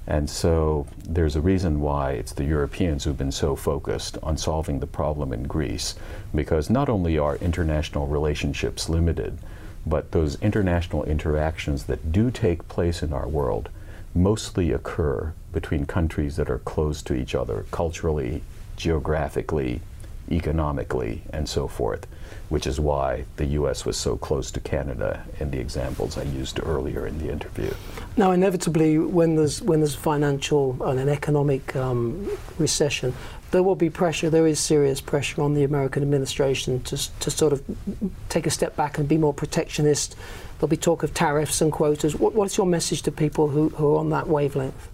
And 0.08 0.30
so 0.30 0.88
there's 1.06 1.36
a 1.36 1.42
reason 1.42 1.82
why 1.82 2.12
it's 2.12 2.32
the 2.32 2.46
Europeans 2.46 3.04
who've 3.04 3.18
been 3.18 3.32
so 3.32 3.58
focused 3.58 4.18
on 4.24 4.38
solving 4.38 4.80
the 4.80 4.88
problem 4.88 5.34
in 5.34 5.44
Greece, 5.44 5.96
because 6.34 6.70
not 6.70 6.88
only 6.88 7.18
are 7.18 7.36
international 7.38 8.08
relationships 8.08 8.88
limited, 8.88 9.38
but 9.86 10.14
those 10.14 10.40
international 10.42 11.04
interactions 11.04 11.86
that 11.86 12.14
do 12.14 12.32
take 12.32 12.70
place 12.70 13.04
in 13.04 13.12
our 13.12 13.28
world 13.28 13.70
mostly 14.16 14.72
occur 14.72 15.34
between 15.52 15.86
countries 15.86 16.38
that 16.38 16.50
are 16.50 16.60
close 16.60 17.02
to 17.04 17.14
each 17.14 17.36
other 17.36 17.66
culturally, 17.72 18.42
geographically, 18.78 19.82
economically, 20.32 21.22
and 21.32 21.48
so 21.48 21.68
forth, 21.68 22.08
which 22.50 22.66
is 22.66 22.80
why 22.80 23.26
the 23.36 23.46
U.S. 23.46 23.86
was 23.86 23.98
so 23.98 24.18
close 24.18 24.50
to 24.52 24.60
Canada 24.60 25.24
in 25.40 25.52
the 25.52 25.60
examples 25.60 26.18
I 26.18 26.24
used 26.24 26.60
earlier 26.64 27.06
in 27.06 27.20
the 27.20 27.32
interview. 27.32 27.74
Now, 28.18 28.32
inevitably, 28.32 28.98
when 28.98 29.36
there's 29.36 29.62
when 29.62 29.82
there's 29.82 29.96
a 29.96 30.00
financial 30.00 30.82
and 30.84 31.00
an 31.00 31.10
economic 31.10 31.76
um, 31.76 32.28
recession, 32.58 33.14
there 33.52 33.64
will 33.64 33.76
be 33.76 33.90
pressure. 33.90 34.30
There 34.30 34.48
is 34.48 34.60
serious 34.60 35.02
pressure 35.02 35.42
on 35.42 35.54
the 35.54 35.64
American 35.64 36.02
administration 36.02 36.82
to 36.84 36.98
to 37.20 37.32
sort 37.32 37.54
of 37.54 37.62
take 38.30 38.48
a 38.48 38.52
step 38.52 38.76
back 38.76 38.98
and 38.98 39.08
be 39.08 39.18
more 39.18 39.34
protectionist. 39.34 40.16
There'll 40.58 40.70
be 40.70 40.78
talk 40.78 41.04
of 41.04 41.14
tariffs 41.14 41.62
and 41.62 41.72
quotas. 41.72 42.16
What, 42.16 42.34
what's 42.34 42.58
your 42.58 42.66
message 42.66 43.02
to 43.04 43.12
people 43.12 43.50
who, 43.50 43.70
who 43.70 43.96
are 43.96 44.00
on 44.00 44.10
that 44.12 44.28
wavelength? 44.28 44.90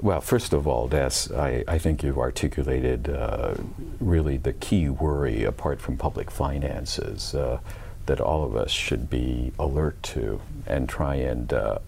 Well, 0.00 0.20
first 0.20 0.52
of 0.52 0.68
all, 0.68 0.88
Des, 0.88 1.34
I, 1.34 1.64
I 1.66 1.78
think 1.78 2.02
you've 2.02 2.18
articulated 2.18 3.08
uh, 3.08 3.54
really 3.98 4.36
the 4.36 4.52
key 4.52 4.88
worry 4.88 5.42
apart 5.44 5.80
from 5.80 5.96
public 5.96 6.30
finances 6.30 7.34
uh, 7.34 7.60
that 8.04 8.20
all 8.20 8.44
of 8.44 8.54
us 8.54 8.70
should 8.70 9.08
be 9.08 9.52
alert 9.58 10.00
to 10.02 10.40
and 10.66 10.88
try 10.88 11.16
and 11.16 11.52
uh, 11.52 11.78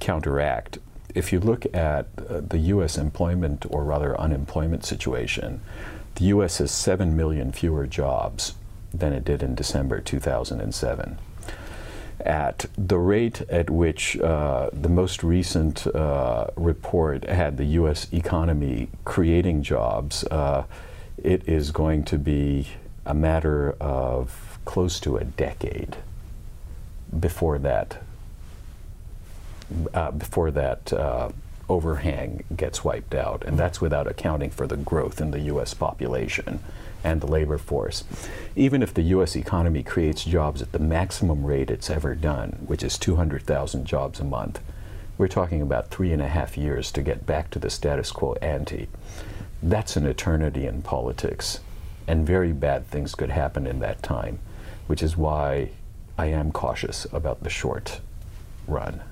counteract. 0.00 0.78
If 1.14 1.32
you 1.32 1.40
look 1.40 1.64
at 1.74 2.08
uh, 2.28 2.42
the 2.46 2.58
U.S. 2.58 2.98
employment 2.98 3.64
or 3.70 3.84
rather 3.84 4.20
unemployment 4.20 4.84
situation, 4.84 5.62
the 6.16 6.26
U.S. 6.26 6.58
has 6.58 6.70
7 6.70 7.16
million 7.16 7.52
fewer 7.52 7.86
jobs 7.86 8.54
than 8.92 9.14
it 9.14 9.24
did 9.24 9.42
in 9.42 9.54
December 9.54 10.00
2007 10.00 11.18
at 12.20 12.66
the 12.76 12.98
rate 12.98 13.42
at 13.42 13.70
which 13.70 14.18
uh, 14.18 14.70
the 14.72 14.88
most 14.88 15.22
recent 15.22 15.86
uh, 15.88 16.48
report 16.56 17.24
had 17.28 17.56
the 17.56 17.64
U.S. 17.64 18.06
economy 18.12 18.88
creating 19.04 19.62
jobs, 19.62 20.24
uh, 20.24 20.64
it 21.22 21.48
is 21.48 21.70
going 21.70 22.04
to 22.04 22.18
be 22.18 22.68
a 23.04 23.14
matter 23.14 23.72
of 23.80 24.58
close 24.64 24.98
to 25.00 25.16
a 25.16 25.24
decade 25.24 25.96
before 27.18 27.58
that. 27.58 28.02
Uh, 29.92 30.12
before 30.12 30.52
that 30.52 30.92
uh, 30.92 31.28
overhang 31.68 32.44
gets 32.54 32.84
wiped 32.84 33.14
out, 33.14 33.42
and 33.44 33.58
that's 33.58 33.80
without 33.80 34.06
accounting 34.06 34.50
for 34.50 34.66
the 34.66 34.76
growth 34.76 35.20
in 35.20 35.32
the 35.32 35.40
U.S. 35.40 35.74
population 35.74 36.60
and 37.04 37.20
the 37.20 37.26
labor 37.26 37.58
force. 37.58 38.04
Even 38.54 38.82
if 38.82 38.92
the 38.92 39.02
U.S. 39.02 39.36
economy 39.36 39.82
creates 39.82 40.24
jobs 40.24 40.62
at 40.62 40.72
the 40.72 40.78
maximum 40.78 41.44
rate 41.44 41.70
it's 41.70 41.90
ever 41.90 42.14
done, 42.14 42.64
which 42.66 42.82
is 42.82 42.98
200,000 42.98 43.84
jobs 43.84 44.20
a 44.20 44.24
month, 44.24 44.60
we're 45.18 45.28
talking 45.28 45.62
about 45.62 45.88
three 45.88 46.12
and 46.12 46.20
a 46.20 46.28
half 46.28 46.58
years 46.58 46.90
to 46.92 47.02
get 47.02 47.26
back 47.26 47.50
to 47.50 47.58
the 47.58 47.70
status 47.70 48.12
quo 48.12 48.34
ante. 48.42 48.88
That's 49.62 49.96
an 49.96 50.06
eternity 50.06 50.66
in 50.66 50.82
politics, 50.82 51.60
and 52.06 52.26
very 52.26 52.52
bad 52.52 52.86
things 52.86 53.14
could 53.14 53.30
happen 53.30 53.66
in 53.66 53.80
that 53.80 54.02
time, 54.02 54.38
which 54.86 55.02
is 55.02 55.16
why 55.16 55.70
I 56.18 56.26
am 56.26 56.52
cautious 56.52 57.06
about 57.12 57.42
the 57.42 57.50
short 57.50 58.00
run. 58.66 59.02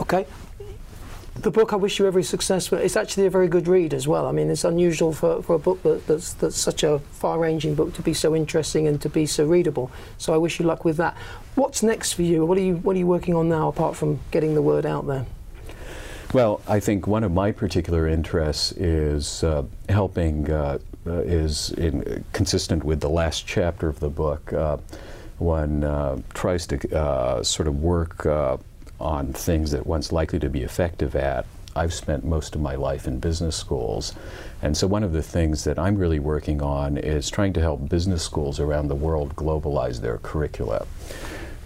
Okay, 0.00 0.26
the 1.42 1.50
book, 1.50 1.72
I 1.72 1.76
wish 1.76 1.98
you 1.98 2.06
every 2.06 2.22
success. 2.22 2.70
With 2.70 2.80
it's 2.80 2.96
actually 2.96 3.26
a 3.26 3.30
very 3.30 3.48
good 3.48 3.68
read 3.68 3.94
as 3.94 4.08
well. 4.08 4.26
I 4.26 4.32
mean, 4.32 4.50
it's 4.50 4.64
unusual 4.64 5.12
for, 5.12 5.42
for 5.42 5.54
a 5.54 5.58
book 5.58 5.82
that, 5.82 6.06
that's, 6.06 6.32
that's 6.34 6.56
such 6.56 6.82
a 6.82 6.98
far 7.12 7.38
ranging 7.38 7.74
book 7.74 7.94
to 7.94 8.02
be 8.02 8.14
so 8.14 8.34
interesting 8.34 8.88
and 8.88 9.00
to 9.02 9.08
be 9.08 9.26
so 9.26 9.46
readable. 9.46 9.90
So 10.18 10.34
I 10.34 10.36
wish 10.36 10.58
you 10.58 10.66
luck 10.66 10.84
with 10.84 10.96
that. 10.96 11.16
What's 11.54 11.82
next 11.82 12.12
for 12.14 12.22
you? 12.22 12.44
What 12.44 12.58
are 12.58 12.62
you, 12.62 12.76
what 12.76 12.96
are 12.96 12.98
you 12.98 13.06
working 13.06 13.34
on 13.34 13.48
now 13.48 13.68
apart 13.68 13.96
from 13.96 14.20
getting 14.30 14.54
the 14.54 14.62
word 14.62 14.84
out 14.84 15.06
there? 15.06 15.26
Well, 16.34 16.60
I 16.68 16.80
think 16.80 17.06
one 17.06 17.24
of 17.24 17.32
my 17.32 17.52
particular 17.52 18.06
interests 18.06 18.72
is 18.72 19.42
uh, 19.42 19.64
helping, 19.88 20.50
uh, 20.50 20.78
uh, 21.06 21.12
is 21.20 21.70
in, 21.72 22.24
consistent 22.32 22.84
with 22.84 23.00
the 23.00 23.08
last 23.08 23.46
chapter 23.46 23.88
of 23.88 24.00
the 24.00 24.10
book. 24.10 24.52
Uh, 24.52 24.76
one 25.38 25.84
uh, 25.84 26.20
tries 26.34 26.66
to 26.66 26.96
uh, 26.96 27.42
sort 27.42 27.68
of 27.68 27.80
work 27.80 28.26
on 29.00 29.32
things 29.32 29.70
that 29.70 29.86
one's 29.86 30.12
likely 30.12 30.38
to 30.38 30.48
be 30.48 30.62
effective 30.62 31.14
at. 31.14 31.46
I've 31.76 31.94
spent 31.94 32.24
most 32.24 32.54
of 32.54 32.60
my 32.60 32.74
life 32.74 33.06
in 33.06 33.20
business 33.20 33.56
schools. 33.56 34.14
And 34.62 34.76
so, 34.76 34.86
one 34.86 35.04
of 35.04 35.12
the 35.12 35.22
things 35.22 35.64
that 35.64 35.78
I'm 35.78 35.96
really 35.96 36.18
working 36.18 36.60
on 36.60 36.96
is 36.98 37.30
trying 37.30 37.52
to 37.52 37.60
help 37.60 37.88
business 37.88 38.22
schools 38.22 38.58
around 38.58 38.88
the 38.88 38.96
world 38.96 39.36
globalize 39.36 40.00
their 40.00 40.18
curricula. 40.18 40.86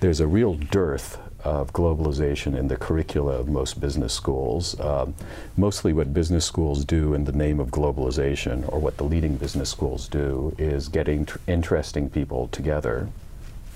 There's 0.01 0.21
a 0.21 0.27
real 0.27 0.55
dearth 0.55 1.19
of 1.45 1.73
globalization 1.73 2.57
in 2.57 2.69
the 2.69 2.77
curricula 2.77 3.33
of 3.33 3.49
most 3.49 3.81
business 3.81 4.13
schools. 4.13 4.79
Um, 4.79 5.15
mostly, 5.57 5.93
what 5.93 6.13
business 6.13 6.45
schools 6.45 6.85
do 6.85 7.15
in 7.15 7.25
the 7.25 7.33
name 7.33 7.59
of 7.59 7.69
globalization, 7.71 8.71
or 8.71 8.79
what 8.79 8.99
the 8.99 9.05
leading 9.05 9.37
business 9.37 9.71
schools 9.71 10.09
do, 10.09 10.55
is 10.59 10.89
getting 10.89 11.25
tr- 11.25 11.39
interesting 11.47 12.11
people 12.11 12.49
together 12.49 13.09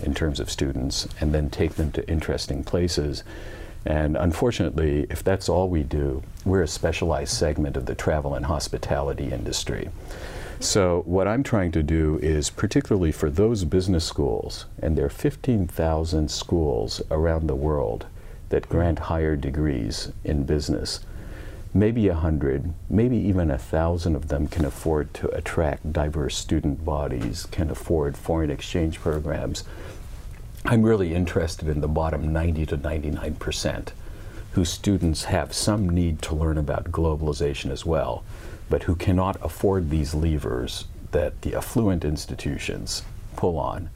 in 0.02 0.14
terms 0.14 0.40
of 0.40 0.50
students 0.50 1.08
and 1.20 1.32
then 1.34 1.50
take 1.50 1.74
them 1.74 1.92
to 1.92 2.08
interesting 2.08 2.64
places. 2.64 3.24
And 3.84 4.16
unfortunately, 4.16 5.06
if 5.10 5.22
that's 5.22 5.48
all 5.48 5.68
we 5.68 5.82
do, 5.82 6.22
we're 6.44 6.62
a 6.62 6.68
specialized 6.68 7.32
segment 7.32 7.76
of 7.76 7.86
the 7.86 7.94
travel 7.94 8.34
and 8.34 8.46
hospitality 8.46 9.32
industry. 9.32 9.90
So, 10.58 11.02
what 11.04 11.28
I'm 11.28 11.42
trying 11.42 11.70
to 11.72 11.82
do 11.82 12.18
is, 12.22 12.48
particularly 12.48 13.12
for 13.12 13.28
those 13.28 13.64
business 13.64 14.06
schools, 14.06 14.64
and 14.80 14.96
there 14.96 15.04
are 15.04 15.10
15,000 15.10 16.30
schools 16.30 17.02
around 17.10 17.46
the 17.46 17.54
world 17.54 18.06
that 18.48 18.68
grant 18.68 18.98
higher 19.00 19.36
degrees 19.36 20.12
in 20.24 20.44
business, 20.44 21.00
maybe 21.74 22.08
a 22.08 22.14
hundred, 22.14 22.72
maybe 22.88 23.16
even 23.16 23.50
a 23.50 23.58
thousand 23.58 24.16
of 24.16 24.28
them 24.28 24.48
can 24.48 24.64
afford 24.64 25.12
to 25.14 25.28
attract 25.28 25.92
diverse 25.92 26.36
student 26.36 26.84
bodies, 26.84 27.46
can 27.50 27.70
afford 27.70 28.16
foreign 28.16 28.50
exchange 28.50 29.00
programs, 29.00 29.64
I'm 30.64 30.82
really 30.82 31.14
interested 31.14 31.68
in 31.68 31.80
the 31.80 31.88
bottom 31.88 32.32
90 32.32 32.66
to 32.66 32.76
99 32.76 33.34
percent 33.36 33.92
whose 34.56 34.70
students 34.70 35.24
have 35.24 35.52
some 35.52 35.86
need 35.86 36.22
to 36.22 36.34
learn 36.34 36.56
about 36.56 36.90
globalization 36.90 37.70
as 37.70 37.84
well, 37.84 38.24
but 38.70 38.84
who 38.84 38.96
cannot 38.96 39.36
afford 39.44 39.90
these 39.90 40.14
levers 40.14 40.86
that 41.12 41.42
the 41.42 41.54
affluent 41.54 42.06
institutions 42.06 43.02
pull 43.36 43.58
on. 43.58 43.90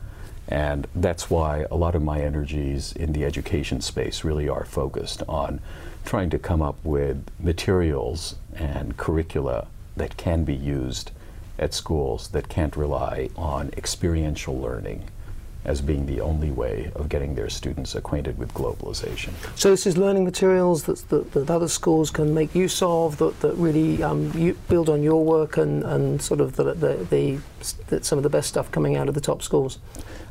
And 0.46 0.86
that's 0.94 1.30
why 1.30 1.64
a 1.70 1.76
lot 1.76 1.94
of 1.94 2.02
my 2.02 2.20
energies 2.20 2.92
in 2.92 3.14
the 3.14 3.24
education 3.24 3.80
space 3.80 4.22
really 4.22 4.50
are 4.50 4.66
focused 4.66 5.22
on 5.26 5.60
trying 6.04 6.30
to 6.30 6.38
come 6.38 6.62
up 6.62 6.76
with 6.84 7.24
materials 7.38 8.36
and 8.54 8.96
curricula 8.96 9.66
that 9.96 10.16
can 10.16 10.44
be 10.44 10.54
used 10.54 11.10
at 11.58 11.74
schools 11.74 12.28
that 12.28 12.48
can't 12.48 12.76
rely 12.76 13.28
on 13.36 13.70
experiential 13.76 14.58
learning 14.58 15.04
as 15.64 15.80
being 15.80 16.06
the 16.06 16.20
only 16.20 16.50
way 16.50 16.90
of 16.94 17.08
getting 17.08 17.34
their 17.34 17.50
students 17.50 17.94
acquainted 17.94 18.38
with 18.38 18.52
globalization. 18.54 19.30
So 19.56 19.70
this 19.70 19.86
is 19.86 19.96
learning 19.96 20.24
materials 20.24 20.84
that, 20.84 21.08
that, 21.10 21.32
that 21.32 21.50
other 21.50 21.68
schools 21.68 22.10
can 22.10 22.32
make 22.32 22.54
use 22.54 22.80
of, 22.82 23.18
that, 23.18 23.40
that 23.40 23.54
really 23.54 24.02
um, 24.02 24.32
you 24.34 24.54
build 24.68 24.88
on 24.88 25.02
your 25.02 25.24
work 25.24 25.58
and, 25.58 25.82
and 25.84 26.20
sort 26.22 26.40
of 26.40 26.56
the, 26.56 26.74
the, 26.74 26.94
the, 27.10 27.38
the, 27.88 28.04
some 28.04 28.18
of 28.18 28.22
the 28.22 28.30
best 28.30 28.48
stuff 28.48 28.70
coming 28.70 28.96
out 28.96 29.08
of 29.08 29.14
the 29.14 29.20
top 29.20 29.42
schools? 29.42 29.78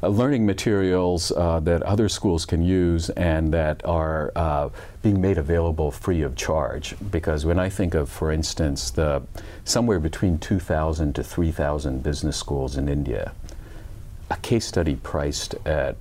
Uh, 0.01 0.07
learning 0.07 0.45
materials 0.45 1.31
uh, 1.33 1.59
that 1.59 1.83
other 1.83 2.07
schools 2.07 2.45
can 2.45 2.63
use 2.63 3.09
and 3.11 3.53
that 3.53 3.85
are 3.85 4.31
uh, 4.35 4.69
being 5.01 5.19
made 5.19 5.37
available 5.37 5.91
free 5.91 6.21
of 6.21 6.35
charge. 6.35 6.95
Because 7.11 7.45
when 7.45 7.59
I 7.59 7.69
think 7.69 7.93
of, 7.93 8.09
for 8.09 8.31
instance, 8.31 8.91
the 8.91 9.21
somewhere 9.63 9.99
between 9.99 10.39
2,000 10.39 11.13
to 11.15 11.23
3,000 11.23 12.01
business 12.01 12.37
schools 12.37 12.77
in 12.77 12.87
India, 12.87 13.33
a 14.29 14.37
case 14.37 14.65
study 14.65 14.95
priced 14.95 15.55
at 15.65 15.95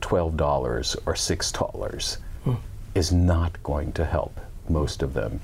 $12 0.00 0.96
or 1.06 1.14
$6 1.14 2.16
hmm. 2.44 2.54
is 2.94 3.12
not 3.12 3.62
going 3.62 3.92
to 3.92 4.04
help 4.04 4.40
most 4.68 5.02
of 5.02 5.14
them. 5.14 5.40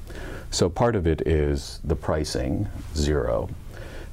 So 0.51 0.69
part 0.69 0.95
of 0.97 1.07
it 1.07 1.27
is 1.27 1.81
the 1.83 1.97
pricing, 1.97 2.69
zero. 2.95 3.49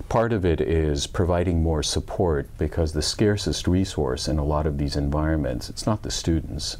Part 0.07 0.33
of 0.33 0.45
it 0.45 0.59
is 0.61 1.05
providing 1.05 1.61
more 1.61 1.83
support 1.83 2.47
because 2.57 2.93
the 2.93 3.01
scarcest 3.01 3.67
resource 3.67 4.27
in 4.27 4.39
a 4.39 4.45
lot 4.45 4.65
of 4.65 4.77
these 4.77 4.95
environments, 4.95 5.69
it's 5.69 5.85
not 5.85 6.01
the 6.01 6.11
students. 6.11 6.77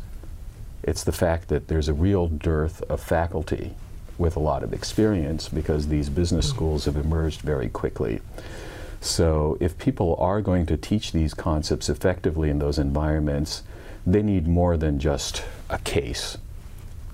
It's 0.82 1.04
the 1.04 1.12
fact 1.12 1.50
that 1.50 1.68
there's 1.68 1.90
a 1.90 1.94
real 1.94 2.28
dearth 2.28 2.82
of 2.84 3.02
faculty 3.02 3.76
with 4.18 4.36
a 4.36 4.40
lot 4.40 4.64
of 4.64 4.74
experience 4.74 5.48
because 5.48 5.88
these 5.88 6.10
business 6.10 6.50
hmm. 6.50 6.56
schools 6.56 6.86
have 6.86 6.96
emerged 6.96 7.42
very 7.42 7.70
quickly. 7.70 8.22
So 9.02 9.58
if 9.60 9.78
people 9.78 10.16
are 10.20 10.42
going 10.42 10.66
to 10.68 10.78
teach 10.78 11.12
these 11.12 11.34
concepts 11.34 11.90
effectively 11.90 12.50
in 12.50 12.60
those 12.60 12.78
environments, 12.78 13.64
they 14.06 14.22
need 14.22 14.48
more 14.48 14.78
than 14.78 15.00
just 15.00 15.44
a 15.70 15.78
case 15.80 16.38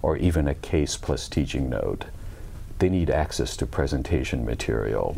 or 0.02 0.18
even 0.18 0.48
a 0.48 0.56
case 0.56 0.98
plus 0.98 1.28
teaching 1.28 1.70
note. 1.70 2.06
They 2.80 2.90
need 2.90 3.10
access 3.10 3.56
to 3.58 3.66
presentation 3.66 4.46
material. 4.46 5.18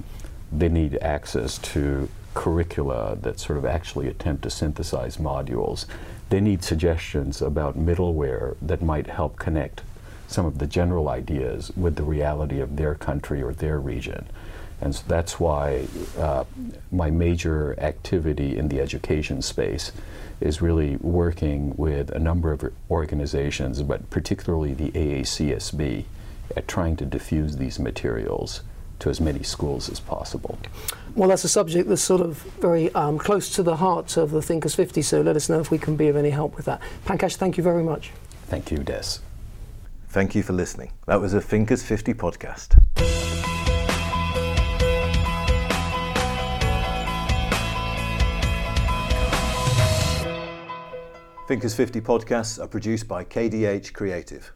They 0.52 0.70
need 0.70 0.98
access 1.02 1.58
to 1.60 2.10
curricula 2.34 3.18
that 3.22 3.40
sort 3.40 3.58
of 3.58 3.66
actually 3.66 4.08
attempt 4.08 4.44
to 4.44 4.50
synthesize 4.50 5.18
modules. 5.18 5.86
They 6.30 6.40
need 6.40 6.64
suggestions 6.64 7.42
about 7.42 7.78
middleware 7.78 8.56
that 8.62 8.82
might 8.82 9.08
help 9.08 9.40
connect 9.40 9.82
some 10.28 10.46
of 10.46 10.60
the 10.60 10.68
general 10.68 11.10
ideas 11.10 11.72
with 11.76 11.96
the 11.96 12.04
reality 12.04 12.60
of 12.60 12.76
their 12.76 12.94
country 12.96 13.42
or 13.42 13.54
their 13.54 13.80
region. 13.80 14.28
And 14.82 14.96
so 14.96 15.04
that's 15.08 15.40
why 15.40 15.88
uh, 16.18 16.44
my 16.92 17.10
major 17.10 17.80
activity 17.80 18.58
in 18.58 18.68
the 18.68 18.80
education 18.80 19.42
space 19.42 19.92
is 20.40 20.62
really 20.62 20.98
working 20.98 21.76
with 21.78 22.12
a 22.12 22.20
number 22.20 22.52
of 22.52 22.72
organizations, 22.92 23.82
but 23.82 24.10
particularly 24.10 24.74
the 24.74 24.92
AACSB, 24.92 26.06
at 26.56 26.68
trying 26.68 26.96
to 26.96 27.06
diffuse 27.06 27.58
these 27.58 27.80
materials 27.80 28.62
to 29.00 29.10
as 29.10 29.20
many 29.20 29.44
schools 29.44 29.90
as 29.90 30.00
possible. 30.00 30.58
Well, 31.16 31.30
that's 31.30 31.44
a 31.44 31.50
subject 31.50 31.90
that's 31.90 32.02
sort 32.02 32.22
of 32.22 32.38
very 32.60 32.94
um, 32.94 33.18
close 33.18 33.50
to 33.56 33.64
the 33.64 33.76
heart 33.76 34.18
of 34.18 34.32
the 34.32 34.42
Thinkers 34.42 34.76
50, 34.76 35.02
so 35.02 35.22
let 35.22 35.36
us 35.36 35.50
know 35.50 35.60
if 35.60 35.72
we 35.72 35.78
can 35.78 35.96
be 35.96 36.08
of 36.08 36.16
any 36.16 36.30
help 36.30 36.56
with 36.56 36.66
that. 36.66 36.82
Pankaj, 37.06 37.36
thank 37.36 37.58
you 37.58 37.64
very 37.64 37.84
much. 37.84 38.12
Thank 38.48 38.72
you, 38.72 38.80
Des. 38.80 39.20
Thank 40.10 40.36
you 40.36 40.44
for 40.44 40.54
listening. 40.54 40.92
That 41.06 41.20
was 41.20 41.34
a 41.34 41.42
Thinkers 41.42 41.84
50 41.84 42.14
podcast. 42.14 43.17
Thinkers 51.48 51.74
50 51.74 52.02
podcasts 52.02 52.62
are 52.62 52.68
produced 52.68 53.08
by 53.08 53.24
KDH 53.24 53.94
Creative. 53.94 54.52